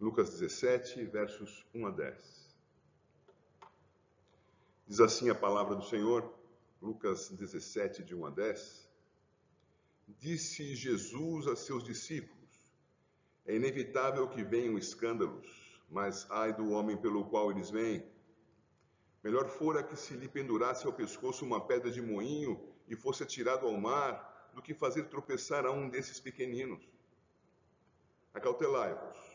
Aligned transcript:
Lucas 0.00 0.30
17, 0.30 1.04
versos 1.04 1.66
1 1.74 1.86
a 1.86 1.90
10. 1.90 2.56
Diz 4.88 4.98
assim 4.98 5.28
a 5.28 5.34
palavra 5.34 5.76
do 5.76 5.84
Senhor, 5.84 6.32
Lucas 6.80 7.28
17, 7.28 8.02
de 8.02 8.14
1 8.14 8.24
a 8.24 8.30
10. 8.30 8.88
Disse 10.18 10.74
Jesus 10.74 11.46
a 11.46 11.54
seus 11.54 11.84
discípulos: 11.84 12.48
É 13.44 13.54
inevitável 13.54 14.26
que 14.26 14.42
venham 14.42 14.78
escândalos, 14.78 15.46
mas 15.90 16.26
ai 16.30 16.54
do 16.54 16.70
homem 16.70 16.96
pelo 16.96 17.26
qual 17.26 17.50
eles 17.50 17.68
vêm. 17.68 18.02
Melhor 19.22 19.50
fora 19.50 19.82
que 19.82 19.96
se 19.96 20.14
lhe 20.14 20.28
pendurasse 20.28 20.86
ao 20.86 20.94
pescoço 20.94 21.44
uma 21.44 21.60
pedra 21.66 21.90
de 21.90 22.00
moinho 22.00 22.58
e 22.88 22.96
fosse 22.96 23.22
atirado 23.22 23.66
ao 23.66 23.78
mar, 23.78 24.50
do 24.54 24.62
que 24.62 24.72
fazer 24.72 25.10
tropeçar 25.10 25.66
a 25.66 25.70
um 25.70 25.90
desses 25.90 26.18
pequeninos. 26.18 26.82
Acautelai-vos. 28.32 29.29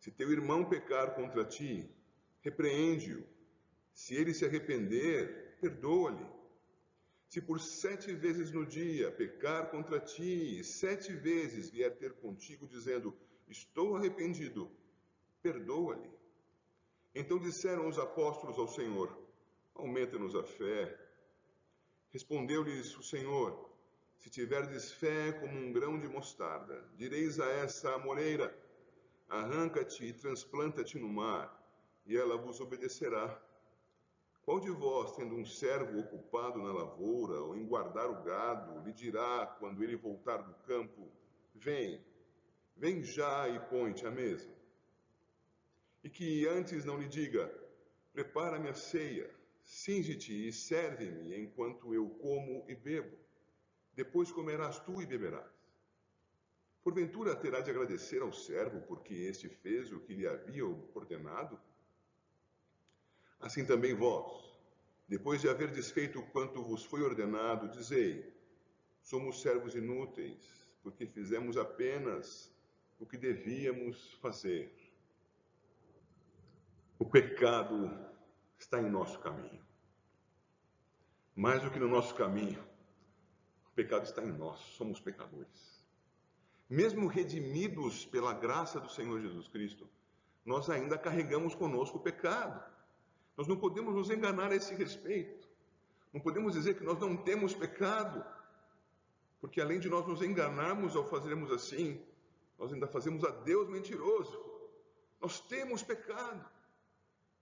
Se 0.00 0.10
teu 0.10 0.32
irmão 0.32 0.64
pecar 0.64 1.14
contra 1.14 1.44
ti, 1.44 1.88
repreende-o. 2.40 3.22
Se 3.92 4.14
ele 4.14 4.32
se 4.32 4.46
arrepender, 4.46 5.58
perdoa-lhe. 5.60 6.26
Se 7.28 7.40
por 7.40 7.60
sete 7.60 8.14
vezes 8.14 8.50
no 8.50 8.64
dia 8.64 9.12
pecar 9.12 9.70
contra 9.70 10.00
ti, 10.00 10.64
sete 10.64 11.12
vezes 11.12 11.68
vier 11.68 11.94
ter 11.98 12.14
contigo, 12.14 12.66
dizendo: 12.66 13.14
Estou 13.46 13.94
arrependido, 13.94 14.70
perdoa-lhe. 15.42 16.10
Então 17.14 17.38
disseram 17.38 17.86
os 17.86 17.98
apóstolos 17.98 18.58
ao 18.58 18.68
Senhor: 18.68 19.14
Aumenta-nos 19.74 20.34
a 20.34 20.42
fé. 20.42 20.98
Respondeu-lhes 22.08 22.96
o 22.96 23.02
Senhor: 23.02 23.70
Se 24.16 24.30
tiverdes 24.30 24.90
fé 24.92 25.32
como 25.32 25.58
um 25.58 25.72
grão 25.72 26.00
de 26.00 26.08
mostarda, 26.08 26.88
direis 26.96 27.38
a 27.38 27.48
essa 27.50 27.94
amoreira: 27.94 28.48
Arranca-te 29.30 30.04
e 30.04 30.12
transplanta-te 30.12 30.98
no 30.98 31.08
mar, 31.08 31.56
e 32.04 32.16
ela 32.16 32.36
vos 32.36 32.60
obedecerá. 32.60 33.40
Qual 34.42 34.58
de 34.58 34.70
vós, 34.70 35.14
tendo 35.14 35.36
um 35.36 35.46
servo 35.46 36.00
ocupado 36.00 36.58
na 36.60 36.72
lavoura 36.72 37.40
ou 37.40 37.54
em 37.54 37.64
guardar 37.64 38.10
o 38.10 38.24
gado, 38.24 38.84
lhe 38.84 38.92
dirá, 38.92 39.46
quando 39.60 39.84
ele 39.84 39.94
voltar 39.94 40.38
do 40.38 40.52
campo: 40.66 41.08
Vem, 41.54 42.04
vem 42.76 43.04
já 43.04 43.48
e 43.48 43.60
põe-te 43.68 44.04
à 44.04 44.10
mesa? 44.10 44.50
E 46.02 46.10
que 46.10 46.48
antes 46.48 46.84
não 46.84 46.98
lhe 46.98 47.06
diga: 47.06 47.48
Prepara-me 48.12 48.68
a 48.68 48.74
ceia, 48.74 49.30
cinge-te 49.62 50.48
e 50.48 50.52
serve-me 50.52 51.40
enquanto 51.40 51.94
eu 51.94 52.10
como 52.20 52.64
e 52.68 52.74
bebo. 52.74 53.16
Depois 53.94 54.32
comerás 54.32 54.80
tu 54.80 55.00
e 55.00 55.06
beberás. 55.06 55.59
Porventura 56.82 57.36
terá 57.36 57.60
de 57.60 57.70
agradecer 57.70 58.22
ao 58.22 58.32
servo 58.32 58.80
porque 58.82 59.14
este 59.14 59.48
fez 59.48 59.92
o 59.92 60.00
que 60.00 60.14
lhe 60.14 60.26
havia 60.26 60.64
ordenado? 60.94 61.60
Assim 63.38 63.64
também 63.64 63.94
vós, 63.94 64.50
depois 65.06 65.40
de 65.40 65.48
haver 65.48 65.70
desfeito 65.70 66.22
quanto 66.32 66.62
vos 66.62 66.84
foi 66.84 67.02
ordenado, 67.02 67.68
dizei: 67.68 68.32
somos 69.02 69.42
servos 69.42 69.74
inúteis, 69.74 70.66
porque 70.82 71.06
fizemos 71.06 71.56
apenas 71.56 72.54
o 72.98 73.06
que 73.06 73.16
devíamos 73.16 74.14
fazer. 74.14 74.74
O 76.98 77.04
pecado 77.04 77.90
está 78.58 78.80
em 78.80 78.90
nosso 78.90 79.18
caminho. 79.20 79.64
Mais 81.34 81.62
do 81.62 81.70
que 81.70 81.78
no 81.78 81.88
nosso 81.88 82.14
caminho, 82.14 82.62
o 83.66 83.70
pecado 83.74 84.04
está 84.04 84.22
em 84.22 84.32
nós, 84.32 84.60
somos 84.60 85.00
pecadores. 85.00 85.79
Mesmo 86.70 87.08
redimidos 87.08 88.06
pela 88.06 88.32
graça 88.32 88.78
do 88.78 88.88
Senhor 88.88 89.20
Jesus 89.20 89.48
Cristo, 89.48 89.90
nós 90.44 90.70
ainda 90.70 90.96
carregamos 90.96 91.52
conosco 91.52 91.98
o 91.98 92.00
pecado. 92.00 92.62
Nós 93.36 93.48
não 93.48 93.56
podemos 93.56 93.92
nos 93.92 94.08
enganar 94.08 94.52
a 94.52 94.54
esse 94.54 94.72
respeito. 94.74 95.48
Não 96.12 96.20
podemos 96.20 96.54
dizer 96.54 96.74
que 96.74 96.84
nós 96.84 96.98
não 97.00 97.16
temos 97.16 97.54
pecado, 97.54 98.24
porque 99.40 99.60
além 99.60 99.80
de 99.80 99.88
nós 99.88 100.06
nos 100.06 100.22
enganarmos 100.22 100.94
ao 100.94 101.08
fazermos 101.08 101.50
assim, 101.50 102.00
nós 102.56 102.72
ainda 102.72 102.86
fazemos 102.86 103.24
a 103.24 103.30
Deus 103.30 103.68
mentiroso. 103.68 104.38
Nós 105.20 105.40
temos 105.40 105.82
pecado, 105.82 106.48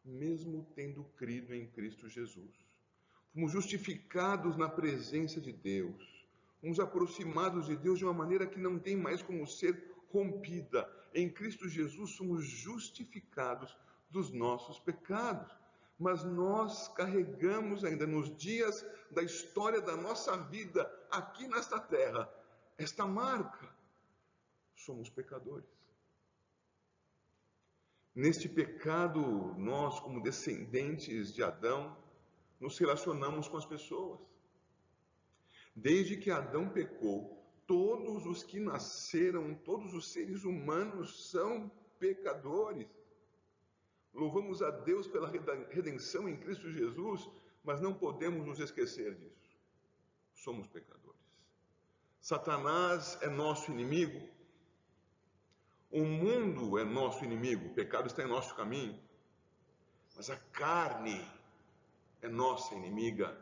mesmo 0.05 0.67
tendo 0.75 1.05
crido 1.17 1.55
em 1.55 1.67
Cristo 1.67 2.09
Jesus. 2.09 2.67
Fomos 3.34 3.53
justificados 3.53 4.56
na 4.56 4.69
presença 4.69 5.41
de 5.41 5.53
Deus, 5.53 6.18
fomos 6.61 6.81
aproximados 6.81 7.67
de 7.67 7.77
Deus 7.77 7.99
de 7.99 8.05
uma 8.05 8.15
maneira 8.15 8.47
que 8.47 8.59
não 8.59 8.79
tem 8.79 8.97
mais 8.97 9.23
como 9.23 9.47
ser 9.47 9.95
rompida. 10.11 10.91
Em 11.15 11.31
Cristo 11.31 11.69
Jesus 11.69 12.13
somos 12.13 12.45
justificados 12.45 13.77
dos 14.11 14.33
nossos 14.33 14.79
pecados 14.81 15.57
mas 15.99 16.23
nós 16.23 16.87
carregamos 16.89 17.85
ainda 17.85 18.07
nos 18.07 18.35
dias 18.37 18.87
da 19.11 19.23
história 19.23 19.81
da 19.81 19.97
nossa 19.97 20.37
vida 20.37 20.89
aqui 21.11 21.49
nesta 21.49 21.81
terra 21.81 22.33
esta 22.79 23.05
marca. 23.05 23.69
Somos 24.77 25.11
pecadores. 25.11 25.69
Neste 28.15 28.49
pecado, 28.49 29.21
nós, 29.57 29.99
como 29.99 30.23
descendentes 30.23 31.35
de 31.35 31.43
Adão, 31.43 31.97
nos 32.61 32.79
relacionamos 32.79 33.49
com 33.49 33.57
as 33.57 33.67
pessoas. 33.67 34.21
Desde 35.81 36.16
que 36.16 36.28
Adão 36.28 36.69
pecou, 36.69 37.41
todos 37.65 38.27
os 38.27 38.43
que 38.43 38.59
nasceram, 38.59 39.55
todos 39.55 39.94
os 39.94 40.11
seres 40.11 40.43
humanos 40.43 41.31
são 41.31 41.71
pecadores. 42.00 42.89
Louvamos 44.12 44.61
a 44.61 44.71
Deus 44.71 45.06
pela 45.06 45.28
redenção 45.28 46.28
em 46.28 46.37
Cristo 46.37 46.69
Jesus, 46.69 47.31
mas 47.62 47.81
não 47.81 47.94
podemos 47.94 48.44
nos 48.44 48.59
esquecer 48.59 49.15
disso. 49.15 49.56
Somos 50.34 50.67
pecadores. 50.67 51.21
Satanás 52.21 53.17
é 53.22 53.28
nosso 53.28 53.71
inimigo. 53.71 54.28
O 55.93 56.03
mundo 56.05 56.77
é 56.77 56.84
nosso 56.84 57.25
inimigo. 57.25 57.67
O 57.67 57.75
pecado 57.75 58.09
está 58.09 58.25
em 58.25 58.28
nosso 58.28 58.53
caminho. 58.56 58.99
Mas 60.17 60.28
a 60.28 60.37
carne 60.37 61.25
é 62.21 62.28
nossa 62.28 62.75
inimiga, 62.75 63.38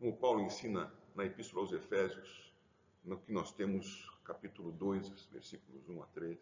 como 0.00 0.16
Paulo 0.16 0.40
ensina 0.40 0.92
na 1.20 1.26
Epístola 1.26 1.60
aos 1.60 1.72
Efésios, 1.72 2.50
no 3.04 3.18
que 3.18 3.30
nós 3.30 3.52
temos 3.52 4.10
capítulo 4.24 4.72
2, 4.72 5.26
versículos 5.26 5.86
1 5.86 6.02
a 6.02 6.06
3. 6.06 6.38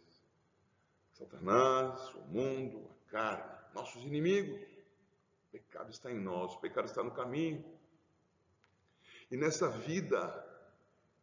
Satanás, 1.14 2.14
o 2.14 2.20
mundo, 2.28 2.88
a 2.88 3.10
carne, 3.10 3.74
nossos 3.74 4.04
inimigos. 4.04 4.62
O 4.62 5.50
pecado 5.50 5.90
está 5.90 6.12
em 6.12 6.20
nós, 6.20 6.54
o 6.54 6.60
pecado 6.60 6.84
está 6.84 7.02
no 7.02 7.10
caminho. 7.10 7.64
E 9.28 9.36
nessa 9.36 9.68
vida, 9.68 10.46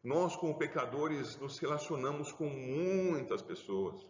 nós, 0.03 0.35
como 0.35 0.57
pecadores, 0.57 1.37
nos 1.37 1.57
relacionamos 1.57 2.33
com 2.33 2.49
muitas 2.49 3.41
pessoas. 3.41 4.05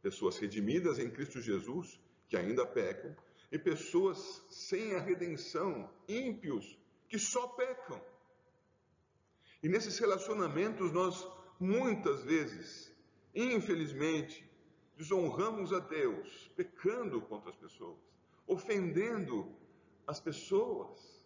Pessoas 0.00 0.38
redimidas 0.38 0.98
em 0.98 1.10
Cristo 1.10 1.42
Jesus, 1.42 2.00
que 2.30 2.36
ainda 2.38 2.64
pecam, 2.64 3.14
e 3.52 3.58
pessoas 3.58 4.42
sem 4.48 4.94
a 4.94 5.00
redenção, 5.00 5.92
ímpios, 6.08 6.78
que 7.10 7.18
só 7.18 7.46
pecam. 7.48 8.00
E 9.62 9.68
nesses 9.68 9.98
relacionamentos, 9.98 10.92
nós 10.92 11.26
muitas 11.58 12.22
vezes, 12.22 12.94
infelizmente, 13.34 14.48
desonramos 14.96 15.72
a 15.72 15.78
Deus, 15.78 16.50
pecando 16.56 17.20
contra 17.20 17.50
as 17.50 17.56
pessoas, 17.56 17.98
ofendendo 18.46 19.54
as 20.06 20.20
pessoas. 20.20 21.22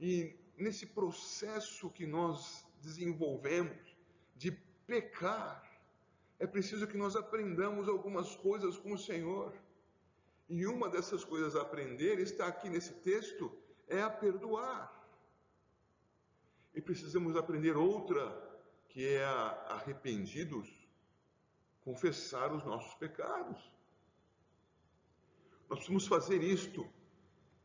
E 0.00 0.34
nesse 0.56 0.86
processo 0.86 1.90
que 1.90 2.06
nós 2.06 2.66
desenvolvemos 2.80 3.96
de 4.36 4.52
pecar, 4.86 5.64
é 6.38 6.46
preciso 6.46 6.86
que 6.86 6.96
nós 6.96 7.16
aprendamos 7.16 7.88
algumas 7.88 8.36
coisas 8.36 8.76
com 8.76 8.92
o 8.92 8.98
Senhor. 8.98 9.52
E 10.48 10.66
uma 10.66 10.88
dessas 10.88 11.24
coisas 11.24 11.56
a 11.56 11.62
aprender 11.62 12.18
está 12.20 12.46
aqui 12.46 12.68
nesse 12.68 12.94
texto, 12.94 13.52
é 13.88 14.00
a 14.00 14.08
perdoar. 14.08 14.97
E 16.78 16.80
precisamos 16.80 17.34
aprender 17.34 17.76
outra, 17.76 18.22
que 18.88 19.04
é 19.04 19.24
a 19.24 19.48
arrependidos, 19.70 20.70
confessar 21.80 22.52
os 22.52 22.62
nossos 22.62 22.94
pecados. 22.94 23.58
Nós 25.68 25.80
precisamos 25.80 26.06
fazer 26.06 26.40
isto, 26.40 26.88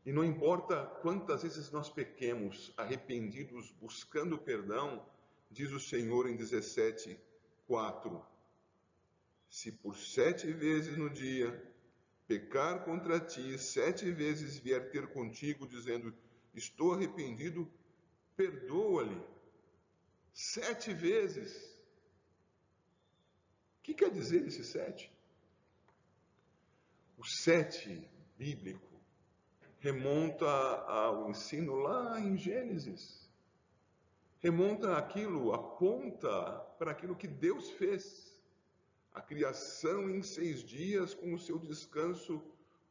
e 0.04 0.10
não 0.10 0.24
importa 0.24 0.84
quantas 1.00 1.44
vezes 1.44 1.70
nós 1.70 1.88
pequemos, 1.88 2.74
arrependidos, 2.76 3.70
buscando 3.80 4.36
perdão, 4.36 5.06
diz 5.48 5.70
o 5.70 5.78
Senhor 5.78 6.28
em 6.28 6.34
17, 6.34 7.16
4. 7.68 8.20
Se 9.48 9.70
por 9.70 9.96
sete 9.96 10.50
vezes 10.52 10.96
no 10.96 11.08
dia 11.08 11.72
pecar 12.26 12.84
contra 12.84 13.20
ti, 13.20 13.56
sete 13.60 14.10
vezes 14.10 14.58
vier 14.58 14.90
ter 14.90 15.06
contigo, 15.06 15.68
dizendo: 15.68 16.12
Estou 16.52 16.94
arrependido, 16.94 17.70
perdoa-lhe. 18.36 19.22
Sete 20.32 20.92
vezes 20.92 21.74
que 23.82 23.94
quer 23.94 24.10
dizer 24.10 24.46
esse 24.46 24.64
sete? 24.64 25.12
sete 27.26 28.06
bíblico 28.36 28.94
remonta 29.78 30.46
ao 30.46 31.30
ensino 31.30 31.74
lá 31.74 32.20
em 32.20 32.36
Gênesis. 32.36 33.30
Remonta 34.40 34.96
aquilo, 34.96 35.52
aponta 35.52 36.30
para 36.78 36.90
aquilo 36.90 37.16
que 37.16 37.28
Deus 37.28 37.70
fez. 37.72 38.32
A 39.12 39.20
criação 39.20 40.10
em 40.10 40.22
seis 40.22 40.62
dias, 40.64 41.14
com 41.14 41.32
o 41.34 41.38
seu 41.38 41.58
descanso 41.58 42.42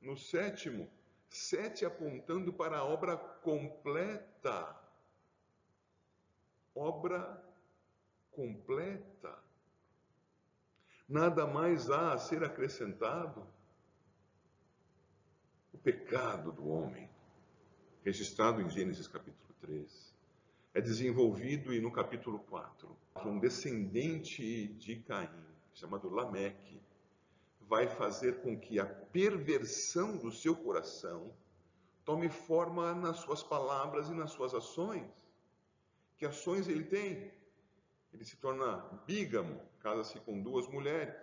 no 0.02 0.16
sétimo. 0.16 0.90
Sete 1.30 1.86
apontando 1.86 2.54
para 2.54 2.78
a 2.78 2.86
obra 2.86 3.18
completa. 3.18 4.83
Obra 6.76 7.42
completa. 8.32 9.38
Nada 11.08 11.46
mais 11.46 11.90
há 11.90 12.14
a 12.14 12.18
ser 12.18 12.44
acrescentado 12.44 13.46
pecado 15.84 16.54
do 16.54 16.70
homem, 16.70 17.10
registrado 18.06 18.62
em 18.62 18.70
Gênesis 18.70 19.06
capítulo 19.06 19.54
3, 19.60 20.16
é 20.74 20.80
desenvolvido 20.80 21.74
e 21.74 21.82
no 21.82 21.92
capítulo 21.92 22.40
4, 22.40 22.96
um 23.26 23.38
descendente 23.38 24.68
de 24.68 24.96
Caim, 25.02 25.30
chamado 25.74 26.10
Lameque, 26.10 26.82
vai 27.60 27.88
fazer 27.88 28.42
com 28.42 28.58
que 28.58 28.80
a 28.80 28.86
perversão 28.86 30.18
do 30.18 30.32
seu 30.32 30.56
coração 30.56 31.34
tome 32.06 32.30
forma 32.30 32.94
nas 32.96 33.18
suas 33.18 33.44
palavras 33.44 34.08
e 34.08 34.14
nas 34.14 34.32
suas 34.32 34.54
ações. 34.54 35.12
Que 36.18 36.26
ações 36.26 36.68
ele 36.68 36.84
tem? 36.84 37.32
Ele 38.14 38.24
se 38.24 38.38
torna 38.38 38.78
bígamo, 39.06 39.60
casa-se 39.80 40.20
com 40.20 40.42
duas 40.42 40.68
mulheres. 40.68 41.16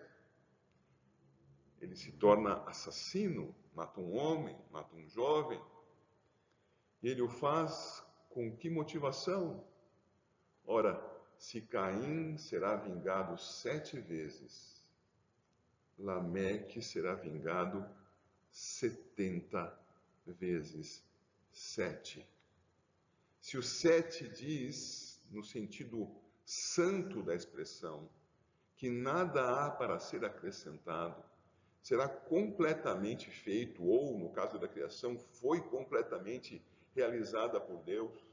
Ele 1.81 1.97
se 1.97 2.13
torna 2.13 2.63
assassino, 2.65 3.55
mata 3.75 4.01
um 4.01 4.17
homem, 4.17 4.59
mata 4.71 4.95
um 4.95 5.09
jovem. 5.09 5.61
E 7.03 7.09
ele 7.09 7.23
o 7.23 7.29
faz 7.29 8.05
com 8.29 8.55
que 8.57 8.69
motivação? 8.69 9.65
Ora, 10.67 11.01
se 11.39 11.63
Caim 11.63 12.37
será 12.37 12.77
vingado 12.77 13.39
sete 13.39 13.99
vezes, 13.99 14.87
Lameque 15.99 16.83
será 16.83 17.15
vingado 17.15 17.89
setenta 18.51 19.79
vezes 20.27 21.03
sete. 21.51 22.27
Se 23.51 23.59
o 23.59 23.65
sete 23.65 24.29
diz, 24.29 25.21
no 25.29 25.43
sentido 25.43 26.09
santo 26.45 27.21
da 27.21 27.35
expressão, 27.35 28.09
que 28.77 28.89
nada 28.89 29.43
há 29.67 29.69
para 29.69 29.99
ser 29.99 30.25
acrescentado, 30.25 31.21
será 31.83 32.09
completamente 32.09 33.29
feito, 33.29 33.83
ou 33.83 34.17
no 34.17 34.31
caso 34.31 34.57
da 34.57 34.69
criação, 34.69 35.19
foi 35.19 35.61
completamente 35.63 36.65
realizada 36.95 37.61
por 37.61 37.83
Deus. 37.83 38.25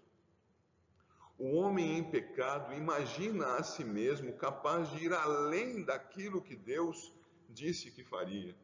O 1.35 1.55
homem 1.55 1.97
em 1.97 2.11
pecado 2.11 2.75
imagina 2.75 3.55
a 3.55 3.63
si 3.63 3.83
mesmo 3.83 4.33
capaz 4.33 4.87
de 4.91 5.05
ir 5.05 5.13
além 5.13 5.83
daquilo 5.83 6.43
que 6.43 6.55
Deus 6.55 7.11
disse 7.49 7.89
que 7.89 8.03
faria. 8.03 8.55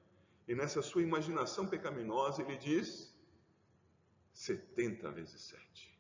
E 0.48 0.54
nessa 0.54 0.84
sua 0.84 1.02
imaginação 1.02 1.66
pecaminosa, 1.66 2.44
ele 2.44 2.58
diz 2.58 3.12
70 4.34 5.10
vezes 5.10 5.42
7. 5.42 5.93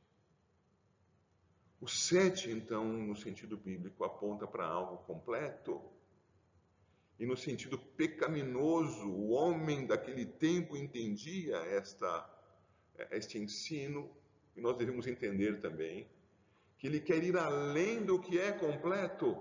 O 1.83 1.87
7, 1.89 2.49
então, 2.49 2.85
no 2.85 3.13
sentido 3.13 3.57
bíblico, 3.57 4.05
aponta 4.05 4.47
para 4.47 4.65
algo 4.65 5.03
completo 5.03 5.81
e 7.19 7.25
no 7.25 7.35
sentido 7.35 7.77
pecaminoso, 7.77 9.09
o 9.09 9.31
homem 9.31 9.85
daquele 9.85 10.25
tempo 10.25 10.77
entendia 10.77 11.57
esta, 11.57 12.25
este 13.11 13.37
ensino, 13.37 14.09
e 14.55 14.61
nós 14.61 14.77
devemos 14.77 15.07
entender 15.07 15.59
também, 15.59 16.07
que 16.77 16.87
ele 16.87 17.01
quer 17.01 17.21
ir 17.21 17.35
além 17.35 18.05
do 18.05 18.17
que 18.17 18.39
é 18.39 18.53
completo. 18.53 19.37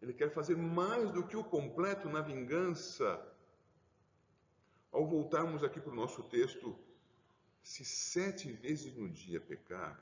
Ele 0.00 0.12
quer 0.12 0.30
fazer 0.30 0.56
mais 0.56 1.10
do 1.10 1.26
que 1.26 1.36
o 1.36 1.42
completo 1.42 2.08
na 2.08 2.20
vingança. 2.20 3.20
Ao 4.92 5.04
voltarmos 5.04 5.64
aqui 5.64 5.80
para 5.80 5.90
o 5.90 5.96
nosso 5.96 6.22
texto, 6.22 6.78
se 7.60 7.84
sete 7.84 8.52
vezes 8.52 8.94
no 8.94 9.08
dia 9.08 9.40
pecar, 9.40 10.00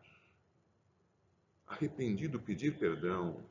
arrependido 1.67 2.41
pedir 2.41 2.79
perdão, 2.79 3.45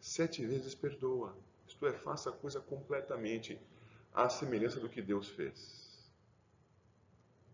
sete 0.00 0.44
vezes 0.46 0.74
perdoa. 0.74 1.36
Isto 1.66 1.86
é, 1.86 1.92
faça 1.92 2.30
a 2.30 2.32
coisa 2.32 2.60
completamente 2.60 3.60
à 4.12 4.28
semelhança 4.28 4.80
do 4.80 4.88
que 4.88 5.02
Deus 5.02 5.28
fez. 5.28 6.08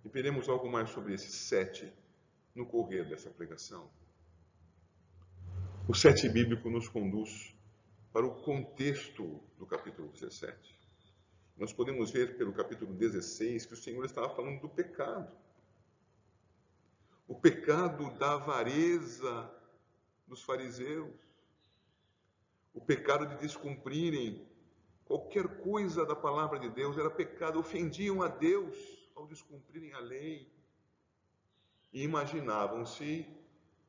E 0.05 0.09
veremos 0.09 0.49
algo 0.49 0.71
mais 0.71 0.91
sobre 0.91 1.15
esses 1.15 1.35
sete 1.35 1.93
no 2.55 2.67
correr 2.67 3.05
dessa 3.09 3.31
pregação. 3.31 3.91
O 5.89 5.95
sete 5.95 6.29
bíblico 6.29 6.71
nos 6.71 6.89
conduz 6.89 7.55
para 8.13 8.25
o 8.25 8.35
contexto 8.43 9.43
do 9.59 9.67
capítulo 9.67 10.09
17. 10.09 10.79
Nós 11.57 11.73
podemos 11.73 12.11
ver 12.11 12.37
pelo 12.37 12.53
capítulo 12.53 12.95
16 12.95 13.67
que 13.67 13.75
o 13.75 13.77
Senhor 13.77 14.05
estava 14.05 14.35
falando 14.35 14.61
do 14.61 14.69
pecado. 14.69 15.31
O 17.27 17.35
pecado 17.35 18.11
da 18.19 18.35
avareza 18.35 19.51
dos 20.27 20.43
fariseus 20.43 21.25
o 22.75 22.81
pecado 22.81 23.25
de 23.27 23.37
descumprirem 23.37 24.45
qualquer 25.05 25.47
coisa 25.63 26.05
da 26.05 26.17
palavra 26.17 26.59
de 26.59 26.69
Deus 26.69 26.99
era 26.99 27.09
pecado, 27.09 27.61
ofendiam 27.61 28.21
a 28.21 28.27
Deus 28.27 29.09
ao 29.15 29.29
descumprirem 29.29 29.93
a 29.93 30.01
lei. 30.01 30.53
E 31.93 32.03
imaginavam-se 32.03 33.25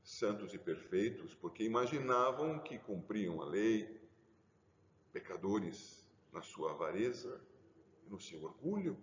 santos 0.04 0.54
e 0.54 0.60
perfeitos, 0.60 1.34
porque 1.34 1.64
imaginavam 1.64 2.60
que 2.60 2.78
cumpriam 2.78 3.42
a 3.42 3.46
lei, 3.46 4.00
pecadores 5.12 6.06
na 6.32 6.44
sua 6.44 6.72
avareza 6.72 7.42
e 8.06 8.10
no 8.10 8.20
seu 8.20 8.44
orgulho. 8.44 8.96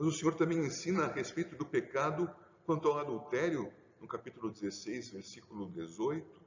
Mas 0.00 0.08
o 0.08 0.12
Senhor 0.12 0.34
também 0.34 0.64
ensina 0.64 1.04
a 1.04 1.12
respeito 1.12 1.54
do 1.56 1.66
pecado 1.66 2.34
quanto 2.64 2.88
ao 2.88 3.00
adultério, 3.00 3.70
no 4.00 4.08
capítulo 4.08 4.50
16, 4.50 5.10
versículo 5.10 5.68
18 5.68 6.40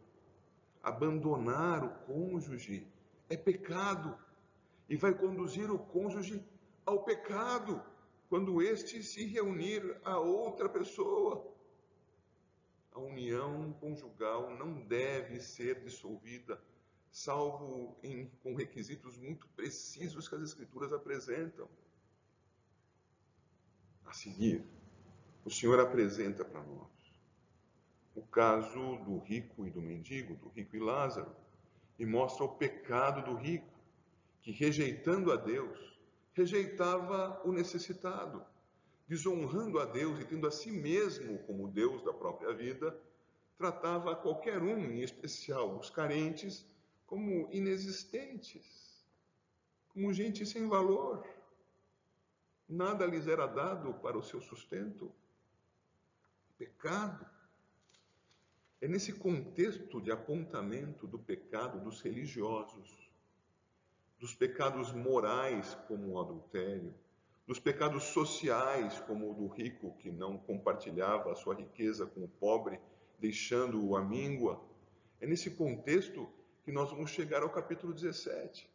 abandonar 0.82 1.84
o 1.84 1.90
cônjuge 2.08 2.88
é 3.30 3.38
pecado 3.38 4.18
e 4.90 4.98
vai 4.98 5.14
conduzir 5.14 5.70
o 5.70 5.78
cônjuge 5.78 6.44
ao 6.84 7.04
pecado 7.04 7.80
quando 8.28 8.60
este 8.60 9.04
se 9.04 9.24
reunir 9.28 9.98
a 10.04 10.18
outra 10.18 10.68
pessoa. 10.68 11.48
A 12.92 13.00
união 13.00 13.72
conjugal 13.74 14.50
não 14.58 14.82
deve 14.82 15.40
ser 15.40 15.80
dissolvida, 15.84 16.60
salvo 17.12 17.96
em, 18.02 18.32
com 18.42 18.56
requisitos 18.56 19.16
muito 19.16 19.48
precisos 19.50 20.28
que 20.28 20.34
as 20.34 20.42
Escrituras 20.42 20.92
apresentam. 20.92 21.70
A 24.14 24.16
seguir, 24.16 24.64
o 25.44 25.50
Senhor 25.50 25.80
apresenta 25.80 26.46
para 26.46 26.62
nós 26.62 26.88
o 28.14 28.22
caso 28.22 28.98
do 28.98 29.18
rico 29.18 29.66
e 29.66 29.72
do 29.72 29.82
mendigo, 29.82 30.36
do 30.36 30.50
rico 30.50 30.76
e 30.76 30.80
Lázaro, 30.80 31.36
e 31.98 32.06
mostra 32.06 32.44
o 32.44 32.56
pecado 32.56 33.26
do 33.26 33.36
rico, 33.36 33.74
que 34.44 34.52
rejeitando 34.52 35.32
a 35.32 35.36
Deus, 35.36 35.98
rejeitava 36.34 37.42
o 37.44 37.52
necessitado, 37.52 38.46
desonrando 39.08 39.80
a 39.80 39.86
Deus 39.86 40.20
e 40.20 40.26
tendo 40.26 40.46
a 40.46 40.52
si 40.52 40.70
mesmo 40.70 41.40
como 41.48 41.68
Deus 41.68 42.04
da 42.04 42.14
própria 42.14 42.54
vida, 42.54 42.96
tratava 43.58 44.16
qualquer 44.16 44.62
um, 44.62 44.92
em 44.92 45.02
especial 45.02 45.76
os 45.76 45.90
carentes, 45.90 46.68
como 47.08 47.50
inexistentes, 47.52 49.04
como 49.90 50.14
gente 50.14 50.46
sem 50.46 50.70
valor. 50.70 51.28
Nada 52.74 53.06
lhes 53.06 53.28
era 53.28 53.46
dado 53.46 53.94
para 53.94 54.18
o 54.18 54.24
seu 54.24 54.42
sustento. 54.42 55.12
Pecado. 56.58 57.24
É 58.82 58.88
nesse 58.88 59.14
contexto 59.14 60.02
de 60.02 60.12
apontamento 60.12 61.06
do 61.06 61.20
pecado 61.20 61.80
dos 61.80 62.02
religiosos, 62.02 63.12
dos 64.20 64.34
pecados 64.34 64.92
morais, 64.92 65.76
como 65.88 66.14
o 66.14 66.20
adultério, 66.20 66.96
dos 67.46 67.60
pecados 67.60 68.06
sociais, 68.06 69.00
como 69.02 69.30
o 69.30 69.36
do 69.36 69.46
rico 69.46 69.96
que 70.00 70.12
não 70.12 70.36
compartilhava 70.36 71.32
a 71.32 71.36
sua 71.36 71.54
riqueza 71.54 72.08
com 72.08 72.24
o 72.24 72.28
pobre, 72.28 72.82
deixando-o 73.20 73.96
à 73.96 74.04
míngua. 74.04 74.60
É 75.22 75.28
nesse 75.28 75.52
contexto 75.52 76.28
que 76.64 76.72
nós 76.72 76.90
vamos 76.90 77.12
chegar 77.12 77.44
ao 77.44 77.52
capítulo 77.52 77.94
17. 77.94 78.68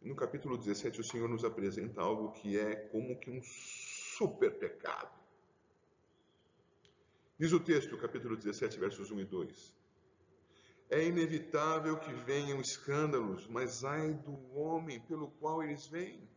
No 0.00 0.14
capítulo 0.14 0.56
17, 0.56 1.00
o 1.00 1.04
Senhor 1.04 1.28
nos 1.28 1.44
apresenta 1.44 2.00
algo 2.00 2.32
que 2.32 2.58
é 2.58 2.74
como 2.74 3.18
que 3.18 3.30
um 3.30 3.40
super 3.42 4.58
pecado 4.58 5.20
Diz 7.40 7.54
o 7.54 7.58
texto, 7.58 7.96
capítulo 7.96 8.36
17, 8.36 8.78
versos 8.78 9.10
1 9.10 9.20
e 9.20 9.24
2. 9.24 9.74
É 10.90 11.02
inevitável 11.06 11.96
que 11.96 12.12
venham 12.12 12.60
escândalos, 12.60 13.48
mas 13.48 13.82
ai 13.82 14.12
do 14.12 14.54
homem 14.54 15.00
pelo 15.00 15.28
qual 15.40 15.62
eles 15.62 15.86
vêm. 15.86 16.28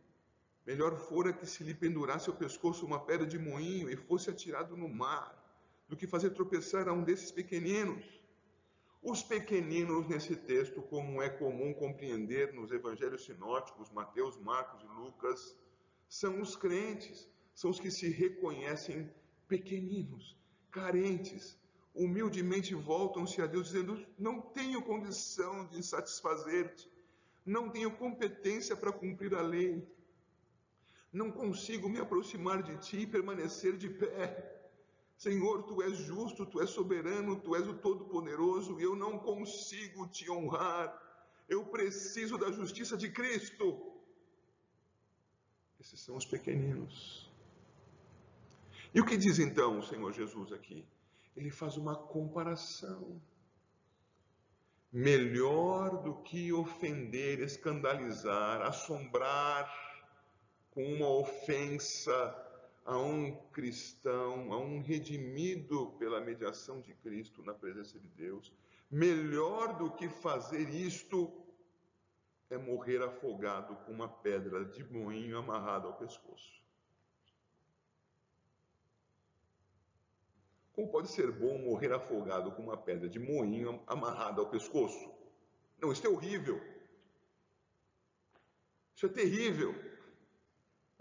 Melhor 0.65 0.95
fora 0.95 1.33
que 1.33 1.45
se 1.45 1.61
lhe 1.61 1.73
pendurasse 1.73 2.29
ao 2.29 2.37
pescoço 2.37 2.85
uma 2.85 3.01
pedra 3.01 3.27
de 3.27 3.37
moinho 3.37 3.89
e 3.89 3.97
fosse 3.97 4.29
atirado 4.29 4.77
no 4.77 4.87
mar, 4.87 5.37
do 5.89 5.97
que 5.97 6.07
fazer 6.07 6.29
tropeçar 6.29 6.87
a 6.87 6.93
um 6.93 7.03
desses 7.03 7.31
pequeninos. 7.31 8.05
Os 9.03 9.21
pequeninos 9.21 10.07
nesse 10.07 10.33
texto, 10.33 10.81
como 10.81 11.21
é 11.21 11.29
comum 11.29 11.73
compreender 11.73 12.53
nos 12.53 12.71
evangelhos 12.71 13.25
sinóticos, 13.25 13.91
Mateus, 13.91 14.37
Marcos 14.37 14.81
e 14.81 14.87
Lucas, 14.87 15.57
são 16.07 16.39
os 16.39 16.55
crentes, 16.55 17.29
são 17.53 17.69
os 17.69 17.81
que 17.81 17.91
se 17.91 18.07
reconhecem 18.07 19.11
pequeninos, 19.45 20.37
carentes, 20.71 21.59
humildemente 21.93 22.73
voltam-se 22.73 23.41
a 23.41 23.45
Deus 23.45 23.67
dizendo: 23.67 24.01
Não 24.17 24.39
tenho 24.39 24.81
condição 24.81 25.67
de 25.67 25.83
satisfazer-te, 25.83 26.89
não 27.45 27.69
tenho 27.69 27.91
competência 27.97 28.73
para 28.73 28.93
cumprir 28.93 29.35
a 29.35 29.41
lei, 29.41 29.85
não 31.11 31.29
consigo 31.29 31.89
me 31.89 31.99
aproximar 31.99 32.63
de 32.63 32.77
ti 32.77 33.01
e 33.01 33.07
permanecer 33.07 33.75
de 33.75 33.89
pé. 33.89 34.52
Senhor, 35.23 35.63
tu 35.63 35.81
és 35.81 35.97
justo, 35.97 36.45
tu 36.45 36.61
és 36.61 36.69
soberano, 36.69 37.39
tu 37.39 37.55
és 37.55 37.67
o 37.67 37.73
Todo-Poderoso 37.85 38.79
e 38.79 38.83
eu 38.83 38.95
não 38.95 39.19
consigo 39.19 40.07
te 40.07 40.29
honrar. 40.29 40.87
Eu 41.47 41.65
preciso 41.65 42.37
da 42.37 42.51
justiça 42.51 42.95
de 42.97 43.09
Cristo. 43.09 43.67
Esses 45.79 45.99
são 45.99 46.15
os 46.15 46.25
pequeninos. 46.25 47.31
E 48.93 48.99
o 49.01 49.05
que 49.05 49.17
diz 49.17 49.39
então 49.39 49.79
o 49.79 49.83
Senhor 49.83 50.11
Jesus 50.11 50.51
aqui? 50.51 50.85
ele 51.35 51.49
faz 51.49 51.77
uma 51.77 51.95
comparação. 51.95 53.21
Melhor 54.91 56.03
do 56.03 56.21
que 56.21 56.53
ofender, 56.53 57.39
escandalizar, 57.39 58.61
assombrar 58.61 59.71
com 60.69 60.83
uma 60.85 61.09
ofensa 61.09 62.13
a 62.85 62.97
um 62.97 63.35
cristão, 63.51 64.51
a 64.51 64.57
um 64.57 64.81
redimido 64.81 65.91
pela 65.97 66.19
mediação 66.19 66.81
de 66.81 66.93
Cristo 66.95 67.41
na 67.43 67.53
presença 67.53 67.97
de 67.97 68.07
Deus, 68.09 68.51
melhor 68.91 69.77
do 69.77 69.91
que 69.91 70.09
fazer 70.09 70.69
isto 70.69 71.31
é 72.49 72.57
morrer 72.57 73.01
afogado 73.01 73.75
com 73.85 73.91
uma 73.91 74.07
pedra 74.07 74.65
de 74.65 74.83
moinho 74.83 75.37
amarrada 75.37 75.87
ao 75.87 75.93
pescoço. 75.93 76.61
Como 80.73 80.89
pode 80.89 81.09
ser 81.09 81.31
bom 81.31 81.57
morrer 81.59 81.93
afogado 81.93 82.51
com 82.51 82.63
uma 82.63 82.77
pedra 82.77 83.07
de 83.07 83.19
moinho 83.19 83.81
amarrada 83.87 84.41
ao 84.41 84.49
pescoço? 84.49 85.11
Não, 85.79 85.91
isso 85.91 86.05
é 86.05 86.09
horrível. 86.09 86.59
Isso 88.95 89.05
é 89.05 89.09
terrível. 89.09 89.92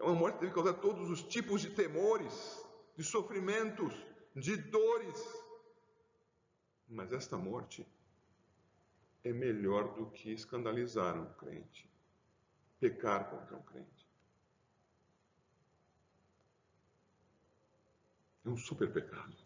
É 0.02 0.04
uma 0.04 0.16
morte 0.16 0.34
que 0.34 0.40
deve 0.40 0.54
causar 0.54 0.74
todos 0.74 1.08
os 1.08 1.22
tipos 1.22 1.60
de 1.60 1.70
temores, 1.70 2.60
de 2.96 3.04
sofrimentos, 3.04 3.94
de 4.34 4.56
dores. 4.56 5.16
Mas 6.88 7.12
esta 7.12 7.38
morte 7.38 7.86
é 9.22 9.32
melhor 9.32 9.94
do 9.94 10.10
que 10.10 10.32
escandalizar 10.32 11.16
um 11.16 11.32
crente, 11.34 11.88
pecar 12.80 13.30
contra 13.30 13.56
um 13.56 13.62
crente. 13.62 14.04
É 18.44 18.48
um 18.48 18.56
super 18.56 18.92
pecado. 18.92 19.36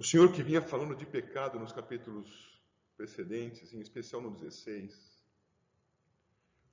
O 0.00 0.02
Senhor 0.02 0.32
que 0.32 0.42
vinha 0.42 0.60
falando 0.60 0.96
de 0.96 1.06
pecado 1.06 1.60
nos 1.60 1.70
capítulos 1.70 2.60
precedentes, 2.96 3.72
em 3.72 3.80
especial 3.80 4.20
no 4.20 4.32
16, 4.32 5.05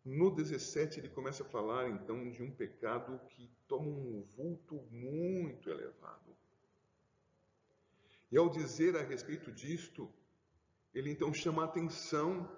no 0.04 0.30
17 0.30 1.00
ele 1.00 1.10
começa 1.10 1.44
a 1.44 1.46
falar 1.46 1.90
então 1.90 2.30
de 2.30 2.44
um 2.44 2.52
pecado 2.52 3.20
que 3.30 3.50
toma 3.68 3.88
um 3.88 4.22
vulto 4.36 4.76
muito 4.92 5.70
elevado. 5.70 6.36
E 8.32 8.38
ao 8.38 8.50
dizer 8.50 8.98
a 8.98 9.04
respeito 9.04 9.52
disto, 9.52 10.12
ele 10.94 11.12
então 11.12 11.34
chama 11.34 11.62
a 11.62 11.66
atenção 11.66 12.50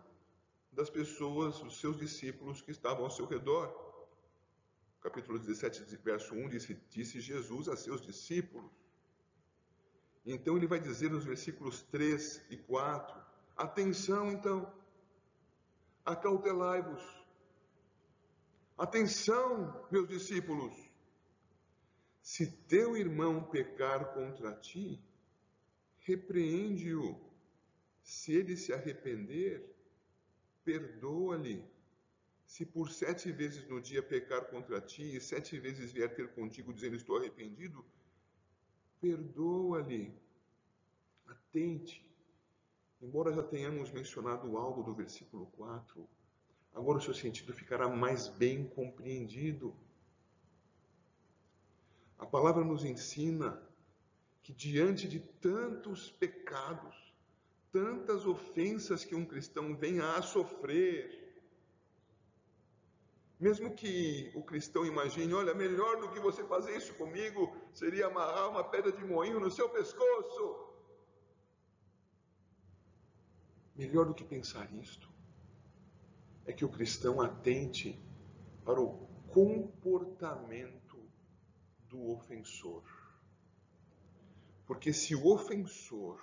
das 0.72 0.90
pessoas, 0.90 1.62
os 1.62 1.80
seus 1.80 1.98
discípulos 1.98 2.62
que 2.62 2.72
estavam 2.72 3.04
ao 3.04 3.12
seu 3.12 3.26
redor. 3.26 3.84
Capítulo 5.02 5.38
17, 5.38 5.84
verso 5.98 6.34
1 6.34 6.50
disse, 6.50 6.74
disse 6.90 7.22
Jesus 7.22 7.70
a 7.70 7.78
seus 7.78 8.02
discípulos: 8.02 8.72
então 10.26 10.58
ele 10.58 10.66
vai 10.66 10.80
dizer 10.80 11.12
nos 11.12 11.24
versículos 11.24 11.84
3 11.84 12.48
e 12.50 12.58
4: 12.58 13.16
Atenção 13.56 14.32
então, 14.32 14.74
acautelai-vos. 16.04 17.25
Atenção, 18.78 19.88
meus 19.90 20.08
discípulos. 20.08 20.74
Se 22.22 22.46
teu 22.68 22.98
irmão 22.98 23.42
pecar 23.42 24.14
contra 24.14 24.52
ti, 24.54 25.02
repreende-o. 26.00 27.18
Se 28.04 28.34
ele 28.34 28.58
se 28.58 28.74
arrepender, 28.74 29.74
perdoa-lhe. 30.66 31.64
Se 32.46 32.66
por 32.66 32.92
sete 32.92 33.32
vezes 33.32 33.66
no 33.70 33.80
dia 33.80 34.04
pecar 34.04 34.46
contra 34.50 34.82
ti 34.82 35.16
e 35.16 35.22
sete 35.22 35.58
vezes 35.58 35.94
vier 35.94 36.14
ter 36.14 36.34
contigo 36.34 36.74
dizendo 36.74 36.98
estou 36.98 37.18
arrependido, 37.18 37.84
perdoa-lhe. 39.00 40.14
Atente. 41.26 42.06
Embora 43.02 43.34
já 43.34 43.44
tenhamos 43.44 43.90
mencionado 43.92 44.58
algo 44.58 44.84
do 44.84 44.94
versículo 44.94 45.46
4, 45.58 46.08
agora 46.76 46.98
o 46.98 47.02
seu 47.02 47.14
sentido 47.14 47.54
ficará 47.54 47.88
mais 47.88 48.28
bem 48.28 48.68
compreendido. 48.68 49.74
A 52.20 52.26
palavra 52.26 52.64
nos 52.64 52.84
ensina 52.84 53.62
que 54.44 54.54
diante 54.54 55.08
de 55.08 55.20
tantos 55.20 56.12
pecados, 56.12 57.14
tantas 57.72 58.26
ofensas 58.26 59.06
que 59.06 59.16
um 59.16 59.26
cristão 59.26 59.76
venha 59.76 60.16
a 60.16 60.22
sofrer, 60.22 61.24
mesmo 63.40 63.74
que 63.74 64.32
o 64.36 64.44
cristão 64.44 64.86
imagine, 64.86 65.34
olha, 65.34 65.54
melhor 65.54 66.00
do 66.00 66.10
que 66.10 66.20
você 66.20 66.44
fazer 66.44 66.78
isso 66.78 66.94
comigo 66.94 67.56
seria 67.74 68.08
amarrar 68.08 68.50
uma 68.50 68.64
pedra 68.64 68.92
de 68.92 69.04
moinho 69.04 69.40
no 69.40 69.52
seu 69.52 69.70
pescoço. 69.70 70.74
Melhor 73.76 74.06
do 74.06 74.14
que 74.14 74.24
pensar 74.24 74.74
isto 74.74 75.15
é 76.46 76.54
que 76.54 76.64
o 76.64 76.70
cristão 76.70 77.22
atente 77.22 78.00
para 78.64 78.82
o 78.82 79.06
comportamento 79.28 80.98
do 81.90 82.12
ofensor. 82.12 82.84
Porque 84.66 84.92
se 84.94 85.16
o 85.16 85.28
ofensor 85.28 86.20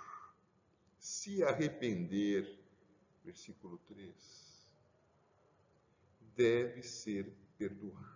se 0.99 1.43
arrepender, 1.43 2.59
versículo 3.23 3.77
3, 3.87 4.13
deve 6.35 6.81
ser 6.83 7.33
perdoado. 7.57 8.13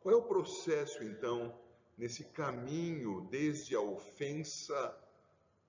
Qual 0.00 0.14
é 0.14 0.18
o 0.18 0.22
processo, 0.22 1.02
então, 1.04 1.56
nesse 1.96 2.24
caminho 2.24 3.28
desde 3.30 3.76
a 3.76 3.80
ofensa 3.80 4.98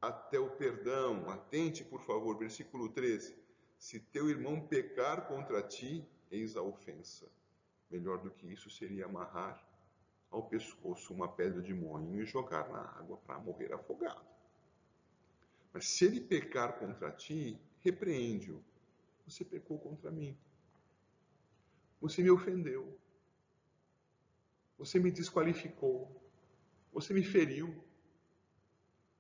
até 0.02 0.40
o 0.40 0.50
perdão? 0.50 1.30
Atente, 1.30 1.84
por 1.84 2.02
favor, 2.02 2.38
versículo 2.38 2.90
13. 2.90 3.43
Se 3.84 4.00
teu 4.00 4.30
irmão 4.30 4.66
pecar 4.66 5.28
contra 5.28 5.62
ti, 5.62 6.08
eis 6.32 6.56
a 6.56 6.62
ofensa. 6.62 7.30
Melhor 7.92 8.18
do 8.18 8.32
que 8.32 8.48
isso 8.48 8.70
seria 8.70 9.04
amarrar 9.04 9.62
ao 10.32 10.48
pescoço 10.48 11.14
uma 11.14 11.28
pedra 11.28 11.62
de 11.62 11.74
moinho 11.74 12.22
e 12.24 12.26
jogar 12.26 12.70
na 12.70 12.80
água 12.98 13.18
para 13.18 13.38
morrer 13.40 13.74
afogado. 13.74 14.26
Mas 15.74 15.86
se 15.90 16.06
ele 16.06 16.22
pecar 16.22 16.80
contra 16.80 17.12
ti, 17.12 17.60
repreende-o 17.82 18.64
você 19.28 19.44
pecou 19.44 19.78
contra 19.78 20.10
mim. 20.10 20.38
Você 22.00 22.24
me 22.24 22.32
ofendeu. 22.32 22.98
Você 24.78 24.98
me 24.98 25.12
desqualificou. 25.12 26.10
Você 26.94 27.14
me 27.14 27.24
feriu. 27.26 27.84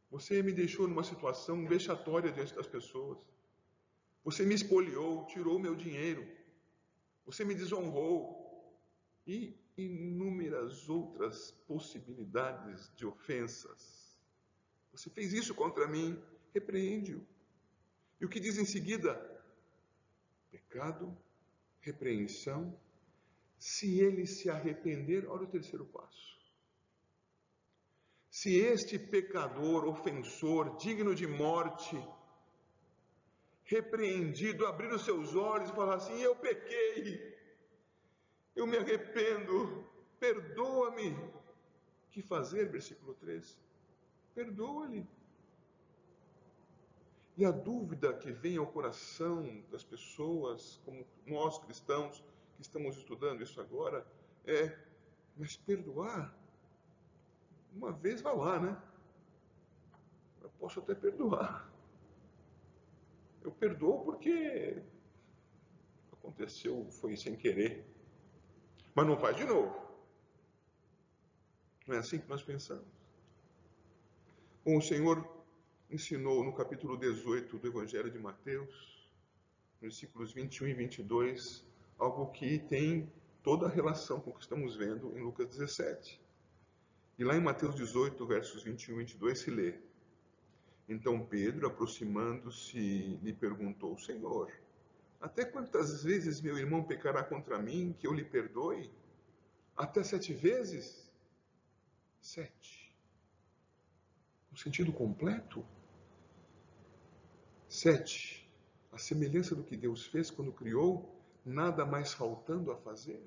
Você 0.09 0.41
me 0.41 0.53
deixou 0.53 0.87
numa 0.87 1.03
situação 1.03 1.67
vexatória 1.67 2.31
diante 2.31 2.55
das 2.55 2.67
pessoas. 2.67 3.32
Você 4.23 4.45
me 4.45 4.55
espoliou, 4.55 5.25
tirou 5.27 5.59
meu 5.59 5.75
dinheiro. 5.75 6.27
Você 7.25 7.43
me 7.43 7.55
desonrou. 7.55 8.41
E 9.25 9.57
inúmeras 9.77 10.89
outras 10.89 11.51
possibilidades 11.67 12.91
de 12.95 13.05
ofensas. 13.05 14.19
Você 14.91 15.09
fez 15.09 15.33
isso 15.33 15.55
contra 15.55 15.87
mim, 15.87 16.21
repreende-o. 16.53 17.25
E 18.19 18.25
o 18.25 18.29
que 18.29 18.39
diz 18.39 18.57
em 18.57 18.65
seguida? 18.65 19.33
pecado, 20.73 21.15
repreensão. 21.81 22.75
Se 23.57 23.99
ele 23.99 24.25
se 24.25 24.49
arrepender, 24.49 25.27
olha 25.27 25.43
o 25.43 25.51
terceiro 25.51 25.85
passo. 25.85 26.33
Se 28.29 28.55
este 28.55 28.97
pecador, 28.97 29.85
ofensor, 29.85 30.75
digno 30.77 31.13
de 31.13 31.27
morte, 31.27 31.95
repreendido, 33.63 34.65
abrir 34.65 34.91
os 34.91 35.03
seus 35.03 35.35
olhos 35.35 35.69
e 35.69 35.73
falar 35.73 35.95
assim: 35.95 36.21
Eu 36.21 36.35
pequei, 36.35 37.37
eu 38.55 38.67
me 38.67 38.77
arrependo, 38.77 39.85
perdoa-me. 40.19 41.17
Que 42.11 42.21
fazer? 42.21 42.69
Versículo 42.69 43.15
13. 43.15 43.57
Perdoa-lhe. 44.35 45.07
E 47.35 47.43
a 47.43 47.51
dúvida 47.51 48.13
que 48.13 48.31
vem 48.31 48.57
ao 48.57 48.67
coração 48.67 49.63
das 49.71 49.83
pessoas, 49.83 50.79
como 50.85 51.03
nós 51.25 51.57
cristãos 51.57 52.23
que 52.55 52.61
estamos 52.61 52.95
estudando 52.97 53.41
isso 53.41 53.59
agora, 53.59 54.05
é: 54.45 54.77
mas 55.35 55.57
perdoar? 55.57 56.37
Uma 57.73 57.91
vez 57.91 58.21
vai 58.21 58.35
lá, 58.35 58.59
né? 58.59 58.81
Eu 60.43 60.49
posso 60.59 60.79
até 60.79 60.93
perdoar. 60.93 61.72
Eu 63.43 63.51
perdoo 63.51 64.03
porque 64.05 64.81
aconteceu, 66.11 66.87
foi 66.89 67.17
sem 67.17 67.35
querer. 67.35 67.85
Mas 68.95 69.05
não 69.05 69.17
faz 69.17 69.35
de 69.35 69.43
novo. 69.43 69.83
Não 71.85 71.95
é 71.95 71.99
assim 71.99 72.19
que 72.19 72.29
nós 72.29 72.41
pensamos. 72.41 72.87
Bom, 74.63 74.77
o 74.77 74.81
Senhor 74.81 75.27
ensinou 75.91 76.43
no 76.43 76.53
capítulo 76.53 76.97
18 76.97 77.57
do 77.57 77.67
Evangelho 77.67 78.09
de 78.09 78.17
Mateus, 78.17 79.09
versículos 79.81 80.31
21 80.31 80.67
e 80.69 80.73
22, 80.73 81.65
algo 81.99 82.31
que 82.31 82.59
tem 82.59 83.11
toda 83.43 83.65
a 83.65 83.69
relação 83.69 84.21
com 84.21 84.29
o 84.29 84.33
que 84.33 84.41
estamos 84.41 84.77
vendo 84.77 85.15
em 85.17 85.21
Lucas 85.21 85.49
17. 85.49 86.21
E 87.19 87.23
lá 87.23 87.35
em 87.35 87.41
Mateus 87.41 87.75
18, 87.75 88.25
versos 88.25 88.63
21 88.63 88.93
e 88.93 88.97
22 88.99 89.39
se 89.39 89.51
lê: 89.51 89.77
Então 90.87 91.25
Pedro, 91.25 91.67
aproximando-se, 91.67 93.17
lhe 93.21 93.33
perguntou: 93.33 93.97
Senhor, 93.97 94.51
até 95.21 95.45
quantas 95.45 96.03
vezes 96.03 96.41
meu 96.41 96.57
irmão 96.57 96.83
pecará 96.83 97.23
contra 97.23 97.57
mim 97.57 97.95
que 97.97 98.05
eu 98.05 98.13
lhe 98.13 98.23
perdoe? 98.23 98.91
Até 99.75 100.03
sete 100.03 100.33
vezes? 100.33 101.09
Sete. 102.19 102.93
No 104.51 104.57
sentido 104.57 104.91
completo? 104.91 105.65
Sete. 107.67 108.47
A 108.91 108.97
semelhança 108.97 109.55
do 109.55 109.63
que 109.63 109.75
Deus 109.75 110.05
fez 110.05 110.29
quando 110.29 110.51
criou, 110.51 111.19
nada 111.43 111.85
mais 111.85 112.13
faltando 112.13 112.71
a 112.71 112.77
fazer? 112.77 113.25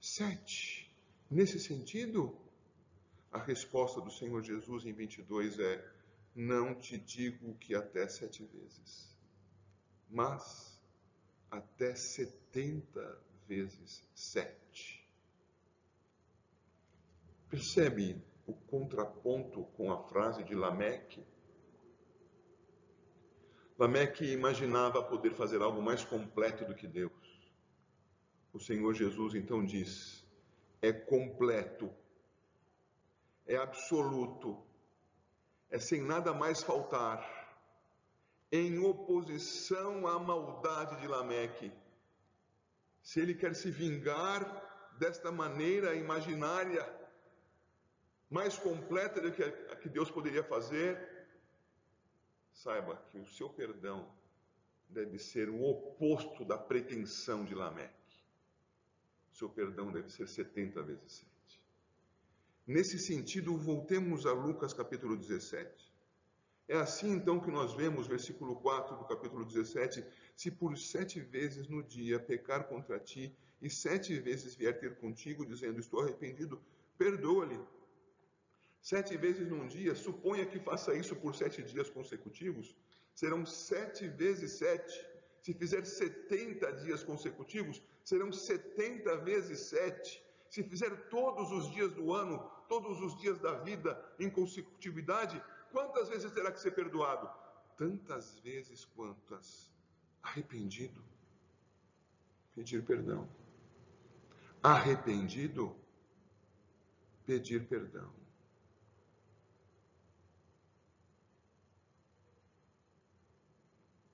Sete. 0.00 0.92
Nesse 1.30 1.58
sentido, 1.58 2.36
a 3.32 3.38
resposta 3.38 4.00
do 4.00 4.10
Senhor 4.10 4.42
Jesus 4.42 4.84
em 4.84 4.92
22 4.92 5.58
é: 5.58 5.97
Não 6.34 6.74
te 6.74 6.96
digo 6.96 7.54
que 7.56 7.74
até 7.74 8.08
sete 8.08 8.44
vezes 8.44 9.08
mas 10.08 10.80
até 11.50 11.94
70 11.94 13.20
vezes 13.46 14.08
7. 14.14 15.06
Percebe 17.48 18.22
o 18.46 18.52
contraponto 18.52 19.64
com 19.76 19.92
a 19.92 20.02
frase 20.04 20.42
de 20.44 20.54
Lameque? 20.54 21.24
Lameque 23.78 24.24
imaginava 24.32 25.02
poder 25.02 25.34
fazer 25.34 25.62
algo 25.62 25.80
mais 25.80 26.04
completo 26.04 26.64
do 26.64 26.74
que 26.74 26.86
Deus. 26.86 27.12
O 28.52 28.58
Senhor 28.58 28.92
Jesus 28.94 29.34
então 29.34 29.64
diz: 29.64 30.26
é 30.82 30.92
completo, 30.92 31.90
é 33.46 33.56
absoluto, 33.56 34.62
é 35.70 35.78
sem 35.78 36.02
nada 36.02 36.32
mais 36.32 36.62
faltar 36.62 37.36
em 38.50 38.78
oposição 38.78 40.06
à 40.06 40.18
maldade 40.18 41.00
de 41.00 41.06
Lameque. 41.06 41.72
Se 43.02 43.20
ele 43.20 43.34
quer 43.34 43.54
se 43.54 43.70
vingar 43.70 44.94
desta 44.98 45.30
maneira 45.30 45.94
imaginária, 45.94 46.86
mais 48.30 48.58
completa 48.58 49.20
do 49.20 49.32
que 49.32 49.42
a 49.42 49.76
que 49.76 49.88
Deus 49.88 50.10
poderia 50.10 50.42
fazer, 50.42 51.26
saiba 52.52 52.96
que 53.10 53.18
o 53.18 53.26
seu 53.26 53.48
perdão 53.48 54.10
deve 54.88 55.18
ser 55.18 55.48
o 55.48 55.62
oposto 55.62 56.44
da 56.44 56.56
pretensão 56.56 57.44
de 57.44 57.54
Lameque. 57.54 57.94
Seu 59.30 59.48
perdão 59.48 59.92
deve 59.92 60.10
ser 60.10 60.26
70 60.26 60.82
vezes 60.82 61.12
7. 61.12 61.37
Nesse 62.68 62.98
sentido, 62.98 63.56
voltemos 63.56 64.26
a 64.26 64.32
Lucas 64.34 64.74
capítulo 64.74 65.16
17. 65.16 65.90
É 66.68 66.76
assim 66.76 67.12
então 67.12 67.40
que 67.40 67.50
nós 67.50 67.72
vemos, 67.72 68.06
versículo 68.06 68.56
4 68.56 68.94
do 68.94 69.06
capítulo 69.06 69.42
17: 69.42 70.04
Se 70.36 70.50
por 70.50 70.76
sete 70.76 71.18
vezes 71.18 71.66
no 71.66 71.82
dia 71.82 72.20
pecar 72.20 72.68
contra 72.68 73.00
ti, 73.00 73.34
e 73.62 73.70
sete 73.70 74.20
vezes 74.20 74.54
vier 74.54 74.78
ter 74.78 74.96
contigo, 74.96 75.46
dizendo: 75.46 75.80
Estou 75.80 76.02
arrependido, 76.02 76.60
perdoa-lhe. 76.98 77.58
Sete 78.82 79.16
vezes 79.16 79.48
num 79.48 79.66
dia, 79.66 79.94
suponha 79.94 80.44
que 80.44 80.60
faça 80.60 80.94
isso 80.94 81.16
por 81.16 81.34
sete 81.34 81.62
dias 81.62 81.88
consecutivos, 81.88 82.76
serão 83.14 83.46
sete 83.46 84.06
vezes 84.06 84.52
sete. 84.58 85.08
Se 85.40 85.54
fizer 85.54 85.86
setenta 85.86 86.70
dias 86.70 87.02
consecutivos, 87.02 87.82
serão 88.04 88.30
setenta 88.30 89.16
vezes 89.16 89.60
sete. 89.60 90.22
Se 90.48 90.62
fizer 90.62 91.08
todos 91.08 91.52
os 91.52 91.70
dias 91.70 91.92
do 91.92 92.12
ano, 92.12 92.38
todos 92.68 93.00
os 93.00 93.18
dias 93.18 93.38
da 93.38 93.54
vida 93.54 94.02
em 94.18 94.30
consecutividade, 94.30 95.42
quantas 95.70 96.08
vezes 96.08 96.32
terá 96.32 96.50
que 96.50 96.60
ser 96.60 96.72
perdoado? 96.72 97.28
Tantas 97.76 98.38
vezes 98.40 98.84
quantas 98.84 99.70
arrependido 100.22 101.02
pedir 102.54 102.84
perdão. 102.84 103.28
Arrependido 104.62 105.76
pedir 107.24 107.66
perdão. 107.68 108.12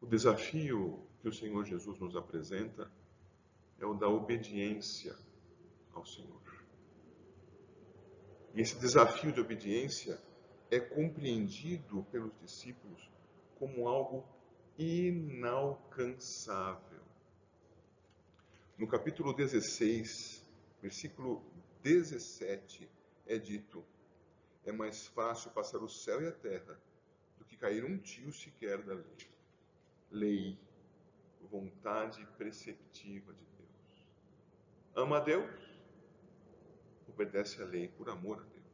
O 0.01 0.07
desafio 0.07 1.07
que 1.23 1.29
o 1.29 1.33
Senhor 1.33 1.65
Jesus 1.65 1.99
nos 1.99 2.15
apresenta 2.15 2.93
é 3.79 3.87
o 3.87 3.95
da 3.95 4.07
obediência 4.07 5.17
ao 5.95 6.05
Senhor. 6.05 6.43
E 8.55 8.61
esse 8.61 8.79
desafio 8.79 9.33
de 9.33 9.41
obediência 9.41 10.21
é 10.71 10.79
compreendido 10.79 12.05
pelos 12.11 12.39
discípulos 12.41 13.11
como 13.59 13.89
algo 13.89 14.23
inalcançável. 14.79 17.03
No 18.77 18.89
capítulo 18.89 19.33
16, 19.33 20.45
versículo 20.83 21.41
17, 21.83 22.91
é 23.27 23.39
dito: 23.39 23.83
É 24.65 24.73
mais 24.73 25.07
fácil 25.09 25.51
passar 25.53 25.79
o 25.79 25.89
céu 25.89 26.21
e 26.23 26.27
a 26.27 26.33
terra 26.33 26.77
do 27.39 27.45
que 27.45 27.57
cair 27.57 27.85
um 27.85 27.97
tio 27.99 28.33
sequer 28.33 28.83
da 28.83 28.95
lei. 28.95 29.17
Lei, 30.11 30.59
vontade 31.51 32.27
preceptiva 32.37 33.33
de 33.33 33.45
Deus. 33.57 34.07
Ama 34.97 35.19
a 35.19 35.21
Deus, 35.21 35.74
obedece 37.15 37.63
a 37.63 37.65
lei 37.65 37.89
por 37.89 38.11
amor 38.11 38.39
a 38.41 38.43
Deus. 38.43 38.65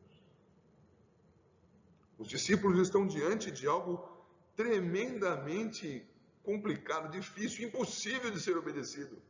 Os 2.18 2.28
discípulos 2.28 2.78
estão 2.78 3.06
diante 3.06 3.50
de 3.50 3.66
algo 3.66 4.06
tremendamente 4.56 6.06
complicado, 6.42 7.10
difícil, 7.10 7.68
impossível 7.68 8.30
de 8.30 8.40
ser 8.40 8.56
obedecido. 8.56 9.20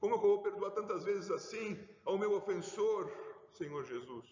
Como 0.00 0.14
eu 0.14 0.20
vou 0.20 0.42
perdoar 0.42 0.70
tantas 0.70 1.04
vezes 1.04 1.30
assim 1.30 1.78
ao 2.04 2.18
meu 2.18 2.34
ofensor, 2.34 3.10
Senhor 3.52 3.84
Jesus? 3.84 4.26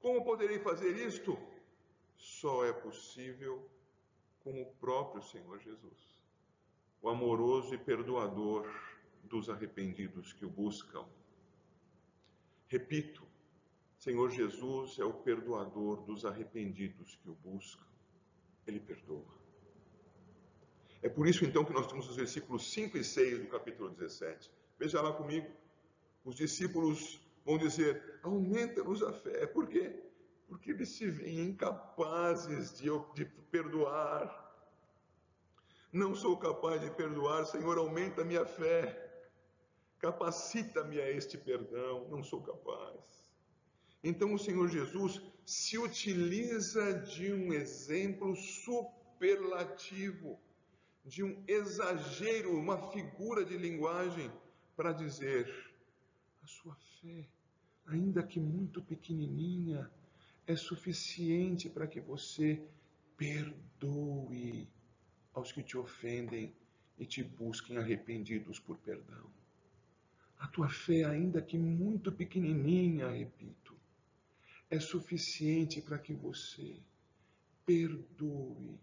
Como 0.00 0.24
poderei 0.24 0.58
fazer 0.60 0.96
isto? 0.96 1.36
Só 2.16 2.64
é 2.64 2.72
possível 2.72 3.68
com 4.40 4.62
o 4.62 4.66
próprio 4.80 5.22
Senhor 5.22 5.58
Jesus, 5.58 6.22
o 7.02 7.08
amoroso 7.08 7.74
e 7.74 7.78
perdoador 7.78 8.66
dos 9.24 9.50
arrependidos 9.50 10.32
que 10.32 10.44
o 10.44 10.50
buscam. 10.50 11.04
Repito, 12.68 13.26
Senhor 13.98 14.30
Jesus 14.30 14.98
é 14.98 15.04
o 15.04 15.12
perdoador 15.12 16.02
dos 16.02 16.24
arrependidos 16.24 17.18
que 17.22 17.30
o 17.30 17.34
buscam. 17.34 17.84
Ele 18.66 18.78
perdoa. 18.78 19.38
É 21.02 21.08
por 21.08 21.26
isso 21.26 21.44
então 21.44 21.64
que 21.64 21.72
nós 21.72 21.86
temos 21.86 22.08
os 22.08 22.16
versículos 22.16 22.70
5 22.70 22.98
e 22.98 23.04
6 23.04 23.40
do 23.40 23.46
capítulo 23.46 23.90
17. 23.90 24.50
Veja 24.78 25.00
lá 25.00 25.12
comigo. 25.12 25.48
Os 26.24 26.36
discípulos 26.36 27.20
vão 27.44 27.56
dizer: 27.56 28.20
aumenta-nos 28.22 29.02
a 29.02 29.12
fé. 29.12 29.46
Por 29.46 29.66
quê? 29.66 30.02
Porque 30.46 30.70
eles 30.70 30.90
se 30.90 31.08
veem 31.08 31.50
incapazes 31.50 32.76
de, 32.76 32.88
de 33.14 33.24
perdoar. 33.50 34.46
Não 35.90 36.14
sou 36.14 36.36
capaz 36.36 36.82
de 36.82 36.90
perdoar, 36.90 37.46
Senhor, 37.46 37.78
aumenta 37.78 38.20
a 38.20 38.24
minha 38.24 38.44
fé. 38.44 39.07
Capacita-me 39.98 41.00
a 41.00 41.10
este 41.10 41.36
perdão. 41.36 42.08
Não 42.08 42.22
sou 42.22 42.40
capaz. 42.40 43.28
Então 44.02 44.34
o 44.34 44.38
Senhor 44.38 44.68
Jesus 44.68 45.20
se 45.44 45.78
utiliza 45.78 46.94
de 47.00 47.32
um 47.32 47.52
exemplo 47.52 48.36
superlativo, 48.36 50.38
de 51.04 51.24
um 51.24 51.42
exagero, 51.48 52.56
uma 52.56 52.92
figura 52.92 53.44
de 53.44 53.56
linguagem 53.56 54.30
para 54.76 54.92
dizer: 54.92 55.72
a 56.42 56.46
sua 56.46 56.76
fé, 57.00 57.26
ainda 57.86 58.22
que 58.22 58.38
muito 58.38 58.80
pequenininha, 58.82 59.90
é 60.46 60.54
suficiente 60.54 61.68
para 61.68 61.86
que 61.86 62.00
você 62.00 62.62
perdoe 63.16 64.68
aos 65.34 65.50
que 65.50 65.62
te 65.62 65.76
ofendem 65.76 66.54
e 66.98 67.04
te 67.04 67.22
busquem 67.22 67.76
arrependidos 67.76 68.58
por 68.58 68.76
perdão. 68.78 69.37
A 70.38 70.46
tua 70.46 70.68
fé, 70.68 71.04
ainda 71.04 71.42
que 71.42 71.58
muito 71.58 72.12
pequenininha, 72.12 73.08
repito, 73.08 73.76
é 74.70 74.78
suficiente 74.78 75.80
para 75.80 75.98
que 75.98 76.12
você 76.12 76.76
perdoe 77.66 78.78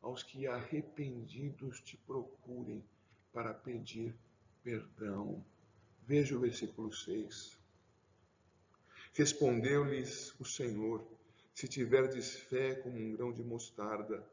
aos 0.00 0.22
que 0.22 0.46
arrependidos 0.46 1.80
te 1.80 1.96
procurem 1.96 2.84
para 3.32 3.52
pedir 3.52 4.14
perdão. 4.62 5.44
Veja 6.06 6.36
o 6.36 6.40
versículo 6.40 6.92
6. 6.92 7.58
Respondeu-lhes 9.14 10.34
o 10.40 10.44
Senhor: 10.44 11.06
Se 11.54 11.68
tiverdes 11.68 12.34
fé 12.34 12.74
como 12.74 12.98
um 12.98 13.12
grão 13.12 13.32
de 13.32 13.42
mostarda, 13.42 14.26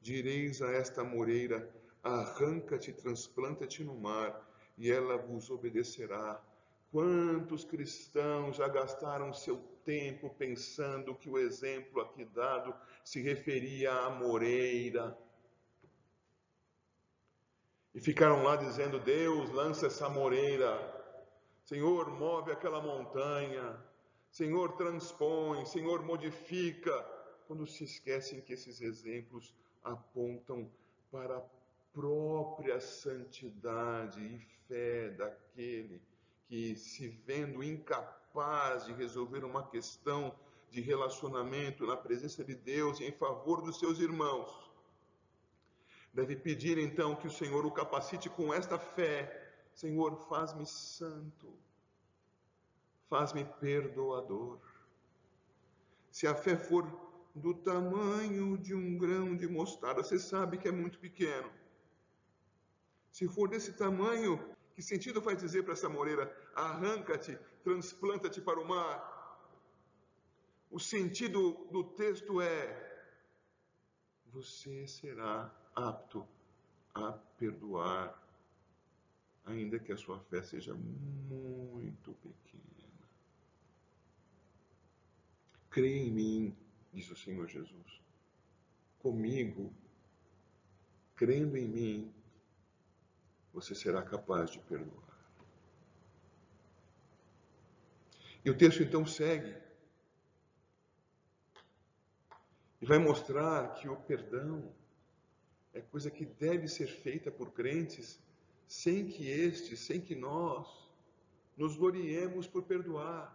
direis 0.00 0.60
a 0.60 0.70
esta 0.72 1.02
moreira: 1.02 1.68
Arranca-te, 2.02 2.92
transplanta-te 2.92 3.82
no 3.82 3.94
mar, 3.94 4.45
e 4.76 4.90
ela 4.90 5.16
vos 5.16 5.50
obedecerá. 5.50 6.42
Quantos 6.90 7.64
cristãos 7.64 8.56
já 8.56 8.68
gastaram 8.68 9.32
seu 9.32 9.58
tempo 9.84 10.30
pensando 10.30 11.14
que 11.14 11.28
o 11.28 11.38
exemplo 11.38 12.00
aqui 12.00 12.24
dado 12.24 12.74
se 13.04 13.20
referia 13.20 13.92
à 13.92 14.10
moreira? 14.10 15.16
E 17.94 18.00
ficaram 18.00 18.42
lá 18.42 18.56
dizendo: 18.56 18.98
Deus, 18.98 19.50
lança 19.50 19.86
essa 19.86 20.08
moreira. 20.08 20.94
Senhor, 21.64 22.10
move 22.10 22.52
aquela 22.52 22.80
montanha. 22.80 23.82
Senhor, 24.30 24.76
transpõe. 24.76 25.64
Senhor, 25.64 26.04
modifica. 26.04 26.92
Quando 27.46 27.66
se 27.66 27.84
esquecem 27.84 28.40
que 28.40 28.52
esses 28.52 28.80
exemplos 28.80 29.54
apontam 29.82 30.70
para 31.10 31.38
a 31.38 31.42
própria 31.92 32.80
santidade 32.80 34.20
e 34.20 34.55
fé 34.68 35.10
daquele 35.10 36.00
que, 36.48 36.76
se 36.76 37.08
vendo 37.26 37.62
incapaz 37.62 38.86
de 38.86 38.92
resolver 38.92 39.44
uma 39.44 39.66
questão 39.68 40.34
de 40.70 40.80
relacionamento 40.80 41.86
na 41.86 41.96
presença 41.96 42.44
de 42.44 42.54
Deus 42.54 43.00
em 43.00 43.12
favor 43.12 43.62
dos 43.62 43.78
seus 43.78 43.98
irmãos, 43.98 44.66
Deve 46.16 46.34
pedir 46.34 46.78
então 46.78 47.14
que 47.14 47.26
o 47.26 47.30
Senhor 47.30 47.66
o 47.66 47.70
capacite 47.70 48.30
com 48.30 48.52
esta 48.54 48.78
fé. 48.78 49.52
Senhor, 49.74 50.16
faz-me 50.30 50.64
santo, 50.64 51.52
faz-me 53.10 53.44
perdoador. 53.60 54.58
Se 56.10 56.26
a 56.26 56.34
fé 56.34 56.56
for 56.56 56.90
do 57.34 57.52
tamanho 57.52 58.56
de 58.56 58.74
um 58.74 58.96
grão 58.96 59.36
de 59.36 59.46
mostarda, 59.46 60.02
você 60.02 60.18
sabe 60.18 60.56
que 60.56 60.66
é 60.66 60.72
muito 60.72 60.98
pequeno. 60.98 61.50
Se 63.12 63.28
for 63.28 63.46
desse 63.46 63.74
tamanho, 63.74 64.42
que 64.76 64.82
sentido 64.82 65.22
faz 65.22 65.38
dizer 65.38 65.62
para 65.62 65.72
essa 65.72 65.88
moreira: 65.88 66.30
arranca-te, 66.54 67.38
transplanta-te 67.64 68.42
para 68.42 68.60
o 68.60 68.68
mar? 68.68 69.14
O 70.70 70.78
sentido 70.78 71.66
do 71.72 71.82
texto 71.82 72.42
é: 72.42 73.10
você 74.26 74.86
será 74.86 75.50
apto 75.74 76.28
a 76.94 77.12
perdoar, 77.38 78.22
ainda 79.46 79.78
que 79.78 79.92
a 79.92 79.96
sua 79.96 80.20
fé 80.20 80.42
seja 80.42 80.74
muito 80.74 82.12
pequena. 82.12 82.62
Creia 85.70 86.04
em 86.04 86.10
mim, 86.10 86.56
diz 86.92 87.10
o 87.10 87.16
Senhor 87.16 87.48
Jesus. 87.48 88.02
Comigo, 88.98 89.72
crendo 91.14 91.56
em 91.56 91.66
mim, 91.66 92.14
você 93.56 93.74
será 93.74 94.02
capaz 94.02 94.50
de 94.50 94.58
perdoar. 94.58 95.16
E 98.44 98.50
o 98.50 98.56
texto 98.56 98.82
então 98.82 99.06
segue. 99.06 99.56
E 102.82 102.84
vai 102.84 102.98
mostrar 102.98 103.72
que 103.72 103.88
o 103.88 103.96
perdão 103.96 104.70
é 105.72 105.80
coisa 105.80 106.10
que 106.10 106.26
deve 106.26 106.68
ser 106.68 106.86
feita 106.86 107.30
por 107.30 107.50
crentes, 107.52 108.20
sem 108.68 109.08
que 109.08 109.26
estes, 109.26 109.80
sem 109.80 110.02
que 110.02 110.14
nós, 110.14 110.68
nos 111.56 111.76
gloriemos 111.76 112.46
por 112.46 112.62
perdoar. 112.62 113.34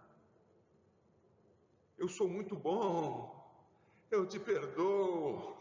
Eu 1.98 2.08
sou 2.08 2.30
muito 2.30 2.56
bom, 2.56 3.44
eu 4.12 4.28
te 4.28 4.40
perdoo. 4.40 5.58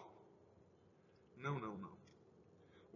Não, 1.38 1.58
não, 1.58 1.78
não. 1.78 1.99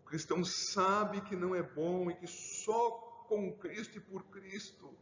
O 0.05 0.07
cristão 0.07 0.45
sabe 0.45 1.21
que 1.23 1.35
não 1.35 1.55
é 1.55 1.63
bom 1.63 2.11
e 2.11 2.15
que 2.15 2.27
só 2.27 2.91
com 3.29 3.53
Cristo 3.59 3.99
e 3.99 4.01
por 4.01 4.23
Cristo 4.27 4.95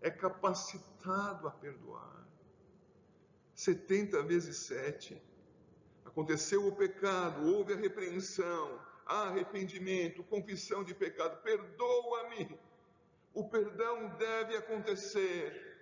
é 0.00 0.10
capacitado 0.10 1.46
a 1.46 1.50
perdoar. 1.50 2.26
70 3.54 4.22
vezes 4.24 4.56
7 4.66 5.22
Aconteceu 6.16 6.66
o 6.66 6.74
pecado, 6.74 7.46
houve 7.46 7.74
a 7.74 7.76
repreensão, 7.76 8.80
arrependimento, 9.04 10.24
confissão 10.24 10.82
de 10.82 10.94
pecado. 10.94 11.42
Perdoa-me. 11.42 12.58
O 13.34 13.46
perdão 13.46 14.08
deve 14.16 14.56
acontecer. 14.56 15.76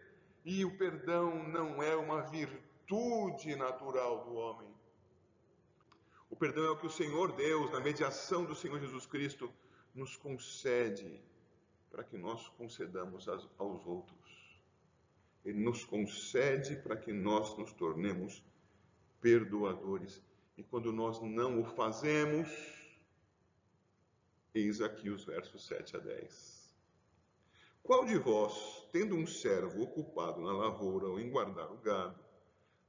E 0.45 0.65
o 0.65 0.77
perdão 0.77 1.47
não 1.49 1.81
é 1.81 1.95
uma 1.95 2.23
virtude 2.23 3.55
natural 3.55 4.25
do 4.25 4.35
homem. 4.35 4.74
O 6.35 6.37
perdão 6.37 6.65
é 6.65 6.71
o 6.71 6.77
que 6.77 6.89
o 6.89 6.91
Senhor 6.91 7.31
Deus, 7.31 7.71
na 7.71 7.79
mediação 7.79 8.45
do 8.45 8.57
Senhor 8.57 8.81
Jesus 8.81 9.07
Cristo, 9.07 9.55
nos 9.95 10.17
concede 10.17 11.23
para 11.89 12.03
que 12.03 12.19
nós 12.19 12.49
concedamos 12.59 13.29
aos 13.29 13.87
outros. 13.87 14.59
Ele 15.45 15.61
nos 15.61 15.85
concede 15.85 16.75
para 16.75 16.97
que 16.97 17.13
nós 17.13 17.57
nos 17.57 17.73
tornemos 17.73 18.43
perdoadores. 19.21 20.21
E 20.59 20.65
quando 20.65 20.93
nós 20.93 21.23
não 21.23 21.61
o 21.61 21.65
fazemos, 21.65 22.49
eis 24.53 24.81
aqui 24.81 25.11
os 25.11 25.25
versos 25.25 25.65
7 25.69 25.99
a 25.99 26.01
10. 26.01 26.75
Qual 27.81 28.05
de 28.05 28.19
vós, 28.19 28.89
tendo 28.91 29.15
um 29.15 29.25
servo 29.25 29.85
ocupado 29.85 30.41
na 30.41 30.53
lavoura 30.53 31.07
ou 31.07 31.21
em 31.21 31.31
guardar 31.31 31.71
o 31.71 31.77
gado, 31.77 32.24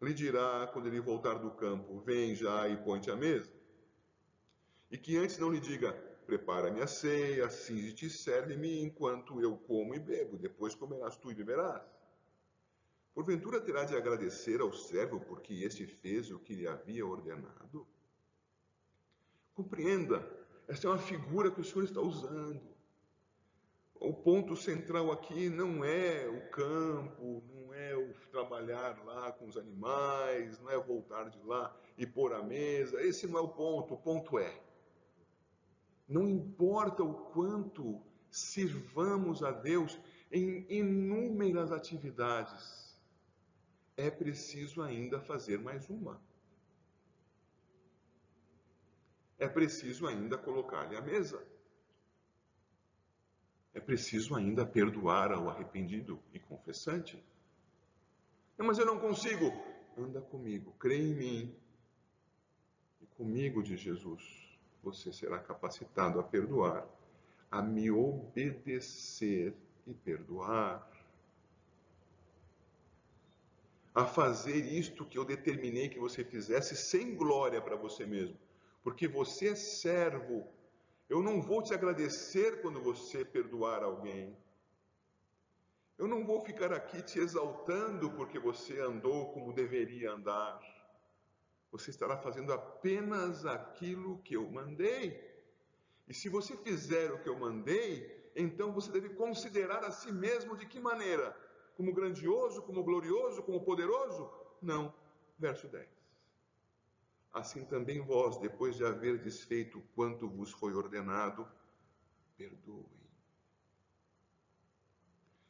lhe 0.01 0.13
dirá 0.13 0.67
quando 0.71 0.87
ele 0.87 0.99
voltar 0.99 1.35
do 1.35 1.51
campo: 1.51 1.99
Vem 2.01 2.35
já 2.35 2.67
e 2.67 2.77
põe-te 2.77 3.09
à 3.09 3.15
mesa? 3.15 3.51
E 4.91 4.97
que 4.97 5.17
antes 5.17 5.37
não 5.37 5.51
lhe 5.51 5.59
diga: 5.59 5.93
Prepara-me 6.25 6.81
a 6.81 6.87
ceia, 6.87 7.49
cinge-te 7.49 8.07
e 8.07 8.09
serve-me 8.09 8.81
enquanto 8.81 9.39
eu 9.39 9.57
como 9.57 9.93
e 9.93 9.99
bebo, 9.99 10.37
depois 10.37 10.75
comerás 10.75 11.15
tu 11.17 11.31
e 11.31 11.35
beberás. 11.35 11.83
Porventura 13.13 13.61
terá 13.61 13.85
de 13.85 13.95
agradecer 13.95 14.59
ao 14.59 14.73
servo 14.73 15.21
porque 15.21 15.53
este 15.63 15.85
fez 15.85 16.29
o 16.31 16.39
que 16.39 16.53
lhe 16.53 16.67
havia 16.67 17.05
ordenado? 17.05 17.87
Compreenda, 19.53 20.27
esta 20.67 20.87
é 20.87 20.89
uma 20.89 20.97
figura 20.97 21.49
que 21.49 21.61
o 21.61 21.63
Senhor 21.63 21.85
está 21.85 22.01
usando. 22.01 22.74
O 23.99 24.13
ponto 24.13 24.55
central 24.55 25.11
aqui 25.11 25.49
não 25.49 25.83
é 25.83 26.27
o 26.27 26.49
campo, 26.49 27.43
não 27.53 27.73
é 27.73 27.95
o 27.95 28.13
trabalhar 28.29 29.03
lá 29.05 29.31
com 29.31 29.47
os 29.47 29.57
animais, 29.57 30.59
não 30.59 30.69
é 30.69 30.77
voltar 30.77 31.29
de 31.29 31.41
lá 31.43 31.75
e 31.97 32.05
pôr 32.05 32.33
a 32.33 32.43
mesa. 32.43 33.01
Esse 33.01 33.25
não 33.25 33.39
é 33.39 33.41
o 33.41 33.47
ponto. 33.47 33.93
O 33.93 33.97
ponto 33.97 34.37
é: 34.37 34.61
não 36.07 36.27
importa 36.27 37.03
o 37.03 37.13
quanto 37.31 38.01
sirvamos 38.29 39.41
a 39.41 39.51
Deus 39.51 39.99
em 40.31 40.65
inúmeras 40.69 41.71
atividades, 41.71 42.85
é 43.95 44.11
preciso 44.11 44.81
ainda 44.81 45.21
fazer 45.21 45.57
mais 45.57 45.89
uma. 45.89 46.21
É 49.37 49.47
preciso 49.47 50.05
ainda 50.07 50.37
colocar-lhe 50.37 50.95
à 50.95 51.01
mesa. 51.01 51.54
É 53.75 53.79
preciso 53.79 54.33
ainda 54.35 54.65
perdoar 54.65 55.31
ao 55.31 55.49
arrependido 55.49 56.19
e 56.33 56.39
confessante. 56.39 57.23
Mas 58.57 58.79
eu 58.79 58.85
não 58.85 58.97
consigo. 58.97 59.53
Anda 59.95 60.21
comigo, 60.21 60.73
crê 60.79 60.97
em 60.97 61.13
mim. 61.13 61.55
E 63.01 63.05
comigo, 63.17 63.61
diz 63.61 63.79
Jesus, 63.79 64.57
você 64.81 65.13
será 65.13 65.37
capacitado 65.37 66.19
a 66.19 66.23
perdoar, 66.23 66.87
a 67.51 67.61
me 67.61 67.91
obedecer 67.91 69.53
e 69.85 69.93
perdoar. 69.93 70.95
a 73.95 74.05
fazer 74.05 74.57
isto 74.57 75.05
que 75.05 75.17
eu 75.17 75.23
determinei 75.23 75.87
que 75.87 75.97
você 75.97 76.21
fizesse 76.21 76.75
sem 76.75 77.15
glória 77.15 77.61
para 77.61 77.77
você 77.77 78.05
mesmo, 78.05 78.37
porque 78.83 79.07
você 79.07 79.49
é 79.49 79.55
servo. 79.55 80.45
Eu 81.07 81.21
não 81.21 81.41
vou 81.41 81.61
te 81.61 81.73
agradecer 81.73 82.61
quando 82.61 82.81
você 82.81 83.23
perdoar 83.23 83.83
alguém. 83.83 84.35
Eu 85.97 86.07
não 86.07 86.25
vou 86.25 86.41
ficar 86.41 86.73
aqui 86.73 87.01
te 87.01 87.19
exaltando 87.19 88.11
porque 88.11 88.39
você 88.39 88.79
andou 88.79 89.31
como 89.31 89.53
deveria 89.53 90.11
andar. 90.11 90.59
Você 91.71 91.91
estará 91.91 92.17
fazendo 92.17 92.51
apenas 92.51 93.45
aquilo 93.45 94.17
que 94.19 94.35
eu 94.35 94.49
mandei. 94.49 95.23
E 96.07 96.13
se 96.13 96.27
você 96.27 96.57
fizer 96.57 97.11
o 97.11 97.21
que 97.21 97.29
eu 97.29 97.37
mandei, 97.37 98.31
então 98.35 98.73
você 98.73 98.91
deve 98.91 99.09
considerar 99.09 99.83
a 99.85 99.91
si 99.91 100.11
mesmo 100.11 100.57
de 100.57 100.65
que 100.65 100.79
maneira? 100.79 101.35
Como 101.77 101.93
grandioso, 101.93 102.61
como 102.63 102.83
glorioso, 102.83 103.43
como 103.43 103.63
poderoso? 103.63 104.29
Não. 104.61 104.93
Verso 105.37 105.67
10. 105.67 105.94
Assim 107.35 107.65
também 107.65 107.99
vós, 107.99 108.37
depois 108.37 108.77
de 108.77 108.85
haver 108.85 109.21
desfeito 109.21 109.83
quanto 109.93 110.25
vos 110.25 110.53
foi 110.53 110.73
ordenado, 110.73 111.45
perdoem. 112.37 112.85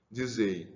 Dizei: 0.09 0.75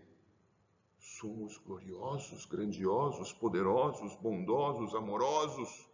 somos 1.00 1.58
gloriosos, 1.58 2.45
grandiosos, 2.45 3.34
poderosos, 3.34 4.15
bondosos, 4.17 4.93
amorosos. 4.93 5.89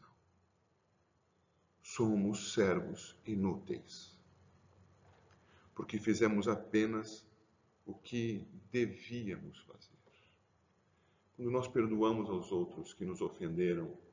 Não. 0.00 0.08
Somos 1.82 2.54
servos 2.54 3.14
inúteis, 3.26 4.18
porque 5.74 5.98
fizemos 5.98 6.48
apenas 6.48 7.28
o 7.84 7.92
que 7.92 8.48
devíamos 8.72 9.60
fazer. 9.60 9.94
Quando 11.36 11.50
nós 11.50 11.68
perdoamos 11.68 12.30
aos 12.30 12.50
outros 12.50 12.94
que 12.94 13.04
nos 13.04 13.20
ofenderam 13.20 14.05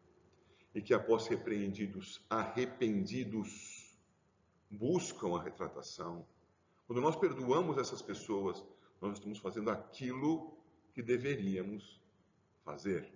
e 0.74 0.82
que, 0.82 0.94
após 0.94 1.28
repreendidos, 1.28 2.22
arrependidos, 2.30 3.96
buscam 4.70 5.38
a 5.38 5.44
retratação, 5.44 6.26
quando 6.88 7.02
nós 7.02 7.16
perdoamos 7.16 7.78
essas 7.78 8.02
pessoas, 8.02 8.64
nós 9.00 9.14
estamos 9.14 9.40
fazendo 9.40 9.70
aquilo 9.70 10.58
que 10.94 11.02
deveríamos 11.02 12.02
fazer. 12.64 13.12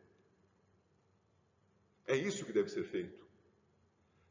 É 2.05 2.15
isso 2.15 2.45
que 2.45 2.53
deve 2.53 2.69
ser 2.69 2.83
feito. 2.83 3.27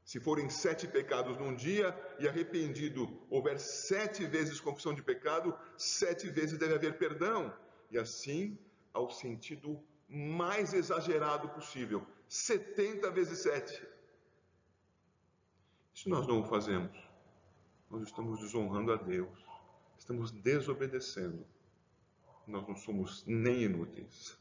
Se 0.04 0.20
forem 0.20 0.48
sete 0.48 0.86
pecados 0.86 1.36
num 1.36 1.54
dia 1.54 1.94
e 2.20 2.28
arrependido 2.28 3.20
houver 3.28 3.58
sete 3.58 4.24
vezes 4.24 4.60
confissão 4.60 4.94
de 4.94 5.02
pecado, 5.02 5.56
sete 5.76 6.30
vezes 6.30 6.58
deve 6.58 6.74
haver 6.74 6.96
perdão. 6.96 7.52
E 7.90 7.98
assim, 7.98 8.56
ao 8.92 9.10
sentido 9.10 9.82
mais 10.08 10.72
exagerado 10.72 11.48
possível, 11.48 12.06
70 12.28 13.10
vezes 13.10 13.38
sete. 13.40 13.86
Se 15.94 16.08
nós 16.08 16.26
não 16.26 16.40
o 16.42 16.44
fazemos, 16.44 16.96
nós 17.90 18.02
estamos 18.02 18.40
desonrando 18.40 18.92
a 18.92 18.96
Deus 18.96 19.46
estamos 20.06 20.30
desobedecendo. 20.30 21.44
Nós 22.46 22.66
não 22.68 22.76
somos 22.76 23.24
nem 23.26 23.64
inúteis. 23.64 24.38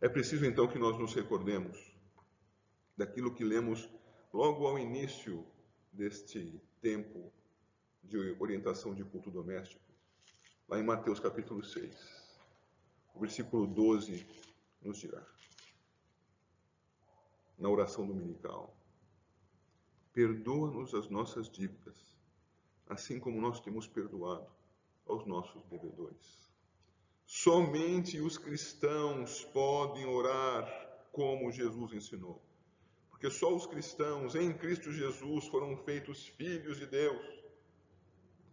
É 0.00 0.08
preciso 0.08 0.46
então 0.46 0.68
que 0.68 0.78
nós 0.78 0.96
nos 0.96 1.12
recordemos 1.14 1.92
daquilo 2.96 3.34
que 3.34 3.42
lemos 3.42 3.90
logo 4.32 4.68
ao 4.68 4.78
início 4.78 5.44
deste 5.92 6.62
tempo 6.80 7.32
de 8.04 8.36
orientação 8.38 8.94
de 8.94 9.02
culto 9.02 9.30
doméstico, 9.30 9.82
lá 10.68 10.78
em 10.78 10.84
Mateus 10.84 11.18
capítulo 11.18 11.64
6. 11.64 12.13
O 13.14 13.20
versículo 13.20 13.66
12 13.66 14.26
nos 14.82 14.98
dirá, 14.98 15.24
na 17.56 17.68
oração 17.70 18.06
dominical: 18.06 18.76
Perdoa-nos 20.12 20.92
as 20.94 21.08
nossas 21.08 21.48
dívidas, 21.48 21.96
assim 22.88 23.18
como 23.20 23.40
nós 23.40 23.60
temos 23.60 23.86
perdoado 23.86 24.50
aos 25.06 25.24
nossos 25.26 25.64
devedores. 25.66 26.44
Somente 27.26 28.20
os 28.20 28.36
cristãos 28.36 29.44
podem 29.46 30.04
orar 30.06 30.66
como 31.12 31.50
Jesus 31.50 31.92
ensinou. 31.92 32.42
Porque 33.08 33.30
só 33.30 33.54
os 33.54 33.64
cristãos 33.64 34.34
em 34.34 34.52
Cristo 34.52 34.92
Jesus 34.92 35.46
foram 35.46 35.76
feitos 35.78 36.26
filhos 36.26 36.78
de 36.78 36.86
Deus. 36.86 37.24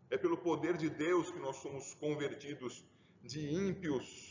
É 0.09 0.17
pelo 0.17 0.37
poder 0.37 0.77
de 0.77 0.89
Deus 0.89 1.29
que 1.31 1.39
nós 1.39 1.57
somos 1.57 1.93
convertidos 1.95 2.85
de 3.23 3.53
ímpios, 3.53 4.30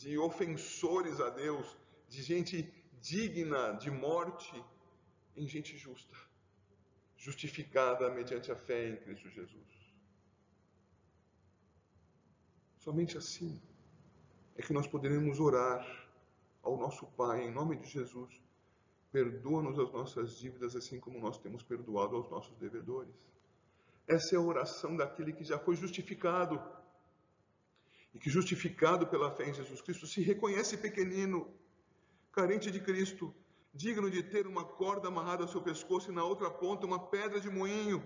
de 0.00 0.10
ofensores 0.30 1.16
a 1.20 1.28
Deus, 1.44 1.66
de 2.08 2.22
gente 2.22 2.56
digna 3.00 3.72
de 3.72 3.90
morte, 3.90 4.56
em 5.36 5.46
gente 5.46 5.76
justa 5.76 6.16
justificada 7.18 8.08
mediante 8.10 8.50
a 8.52 8.56
fé 8.56 8.88
em 8.88 8.96
Cristo 8.96 9.28
Jesus. 9.28 9.92
Somente 12.78 13.18
assim 13.18 13.60
é 14.56 14.62
que 14.62 14.72
nós 14.72 14.86
poderemos 14.86 15.40
orar 15.40 15.84
ao 16.62 16.76
nosso 16.76 17.06
Pai 17.08 17.42
em 17.42 17.50
nome 17.50 17.76
de 17.76 17.88
Jesus. 17.88 18.40
Perdoa-nos 19.10 19.78
as 19.78 19.90
nossas 19.92 20.38
dívidas, 20.38 20.76
assim 20.76 21.00
como 21.00 21.18
nós 21.18 21.38
temos 21.38 21.62
perdoado 21.62 22.14
aos 22.16 22.30
nossos 22.30 22.56
devedores. 22.56 23.14
Essa 24.06 24.36
é 24.36 24.38
a 24.38 24.40
oração 24.40 24.96
daquele 24.96 25.32
que 25.32 25.44
já 25.44 25.58
foi 25.58 25.74
justificado. 25.74 26.62
E 28.18 28.20
que, 28.20 28.28
justificado 28.28 29.06
pela 29.06 29.30
fé 29.30 29.48
em 29.48 29.54
Jesus 29.54 29.80
Cristo, 29.80 30.04
se 30.04 30.20
reconhece 30.20 30.76
pequenino, 30.76 31.48
carente 32.32 32.68
de 32.68 32.80
Cristo, 32.80 33.32
digno 33.72 34.10
de 34.10 34.24
ter 34.24 34.44
uma 34.44 34.64
corda 34.64 35.06
amarrada 35.06 35.44
ao 35.44 35.48
seu 35.48 35.62
pescoço 35.62 36.10
e 36.10 36.14
na 36.14 36.24
outra 36.24 36.50
ponta 36.50 36.84
uma 36.84 36.98
pedra 36.98 37.40
de 37.40 37.48
moinho. 37.48 38.02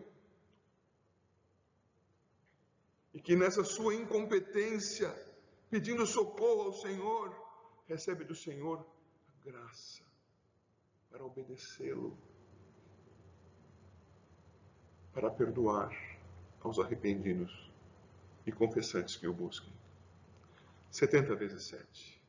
E 3.14 3.22
que 3.22 3.34
nessa 3.34 3.64
sua 3.64 3.94
incompetência, 3.94 5.10
pedindo 5.70 6.06
socorro 6.06 6.64
ao 6.64 6.74
Senhor, 6.74 7.34
recebe 7.86 8.22
do 8.22 8.34
Senhor 8.34 8.86
a 9.28 9.44
graça 9.46 10.04
para 11.10 11.24
obedecê-lo, 11.24 12.18
para 15.14 15.30
perdoar 15.30 15.90
aos 16.60 16.78
arrependidos 16.78 17.72
e 18.44 18.52
confessantes 18.52 19.16
que 19.16 19.26
o 19.26 19.32
busquem. 19.32 19.81
70 20.92 21.34
vezes 21.36 21.62
7. 21.64 22.22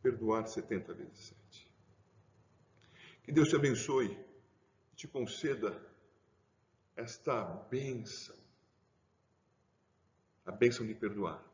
Perdoar 0.00 0.46
70 0.46 0.94
vezes 0.94 1.34
7. 1.50 1.72
Que 3.24 3.32
Deus 3.32 3.48
te 3.48 3.56
abençoe 3.56 4.16
e 4.92 4.96
te 4.96 5.08
conceda 5.08 5.76
esta 6.94 7.44
bênção, 7.68 8.36
a 10.46 10.52
bênção 10.52 10.86
de 10.86 10.94
perdoar. 10.94 11.44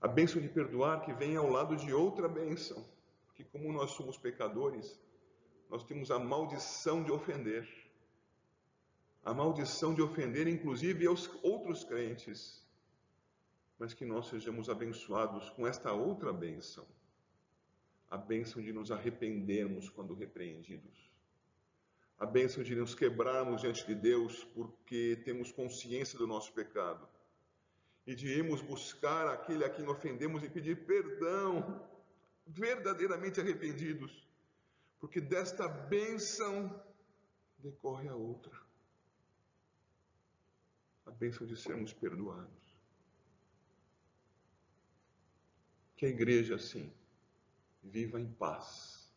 A 0.00 0.08
bênção 0.08 0.40
de 0.40 0.48
perdoar 0.48 1.02
que 1.02 1.12
vem 1.12 1.36
ao 1.36 1.50
lado 1.50 1.76
de 1.76 1.92
outra 1.92 2.28
bênção, 2.28 2.82
que 3.34 3.44
como 3.44 3.70
nós 3.72 3.90
somos 3.90 4.16
pecadores, 4.16 4.98
nós 5.68 5.84
temos 5.84 6.10
a 6.10 6.18
maldição 6.18 7.04
de 7.04 7.12
ofender. 7.12 7.68
A 9.22 9.34
maldição 9.34 9.92
de 9.92 10.00
ofender, 10.00 10.48
inclusive, 10.48 11.06
aos 11.06 11.28
outros 11.42 11.84
crentes. 11.84 12.66
Mas 13.78 13.94
que 13.94 14.04
nós 14.04 14.28
sejamos 14.28 14.68
abençoados 14.68 15.48
com 15.50 15.66
esta 15.66 15.92
outra 15.92 16.32
bênção 16.32 16.86
a 18.10 18.16
bênção 18.16 18.62
de 18.62 18.72
nos 18.72 18.90
arrependermos 18.90 19.90
quando 19.90 20.14
repreendidos, 20.14 21.10
a 22.18 22.24
bênção 22.24 22.62
de 22.62 22.74
nos 22.74 22.94
quebrarmos 22.94 23.60
diante 23.60 23.86
de 23.86 23.94
Deus 23.94 24.44
porque 24.44 25.20
temos 25.24 25.52
consciência 25.52 26.18
do 26.18 26.26
nosso 26.26 26.52
pecado 26.52 27.06
e 28.06 28.14
de 28.14 28.26
irmos 28.26 28.62
buscar 28.62 29.28
aquele 29.28 29.64
a 29.64 29.70
quem 29.70 29.86
ofendemos 29.86 30.42
e 30.42 30.48
pedir 30.48 30.86
perdão, 30.86 31.86
verdadeiramente 32.46 33.40
arrependidos, 33.40 34.26
porque 34.98 35.20
desta 35.20 35.68
bênção 35.68 36.82
decorre 37.58 38.08
a 38.08 38.16
outra, 38.16 38.58
a 41.04 41.10
bênção 41.10 41.46
de 41.46 41.56
sermos 41.56 41.92
perdoados. 41.92 42.67
Que 45.98 46.06
a 46.06 46.08
igreja, 46.08 46.54
assim, 46.54 46.92
viva 47.82 48.20
em 48.20 48.26
paz. 48.26 49.12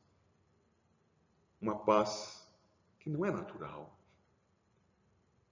Uma 1.62 1.78
paz 1.78 2.52
que 3.00 3.08
não 3.08 3.24
é 3.24 3.30
natural. 3.30 3.96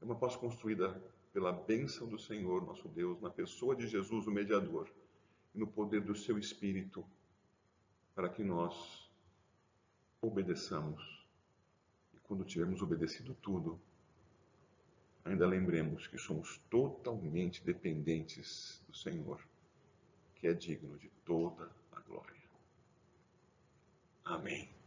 É 0.01 0.05
uma 0.05 0.15
paz 0.15 0.35
construída 0.35 0.99
pela 1.31 1.51
bênção 1.51 2.07
do 2.07 2.17
Senhor, 2.17 2.65
nosso 2.65 2.87
Deus, 2.87 3.21
na 3.21 3.29
pessoa 3.29 3.75
de 3.75 3.87
Jesus, 3.87 4.25
o 4.25 4.31
mediador, 4.31 4.89
e 5.53 5.59
no 5.59 5.67
poder 5.67 6.01
do 6.01 6.15
seu 6.15 6.39
Espírito, 6.39 7.05
para 8.15 8.27
que 8.27 8.43
nós 8.43 9.07
obedeçamos. 10.19 11.27
E 12.11 12.17
quando 12.21 12.43
tivermos 12.43 12.81
obedecido 12.81 13.35
tudo, 13.35 13.79
ainda 15.23 15.45
lembremos 15.45 16.07
que 16.07 16.17
somos 16.17 16.57
totalmente 16.71 17.63
dependentes 17.63 18.81
do 18.87 18.97
Senhor, 18.97 19.39
que 20.39 20.47
é 20.47 20.53
digno 20.53 20.97
de 20.97 21.09
toda 21.25 21.69
a 21.91 21.99
glória. 21.99 22.49
Amém. 24.23 24.78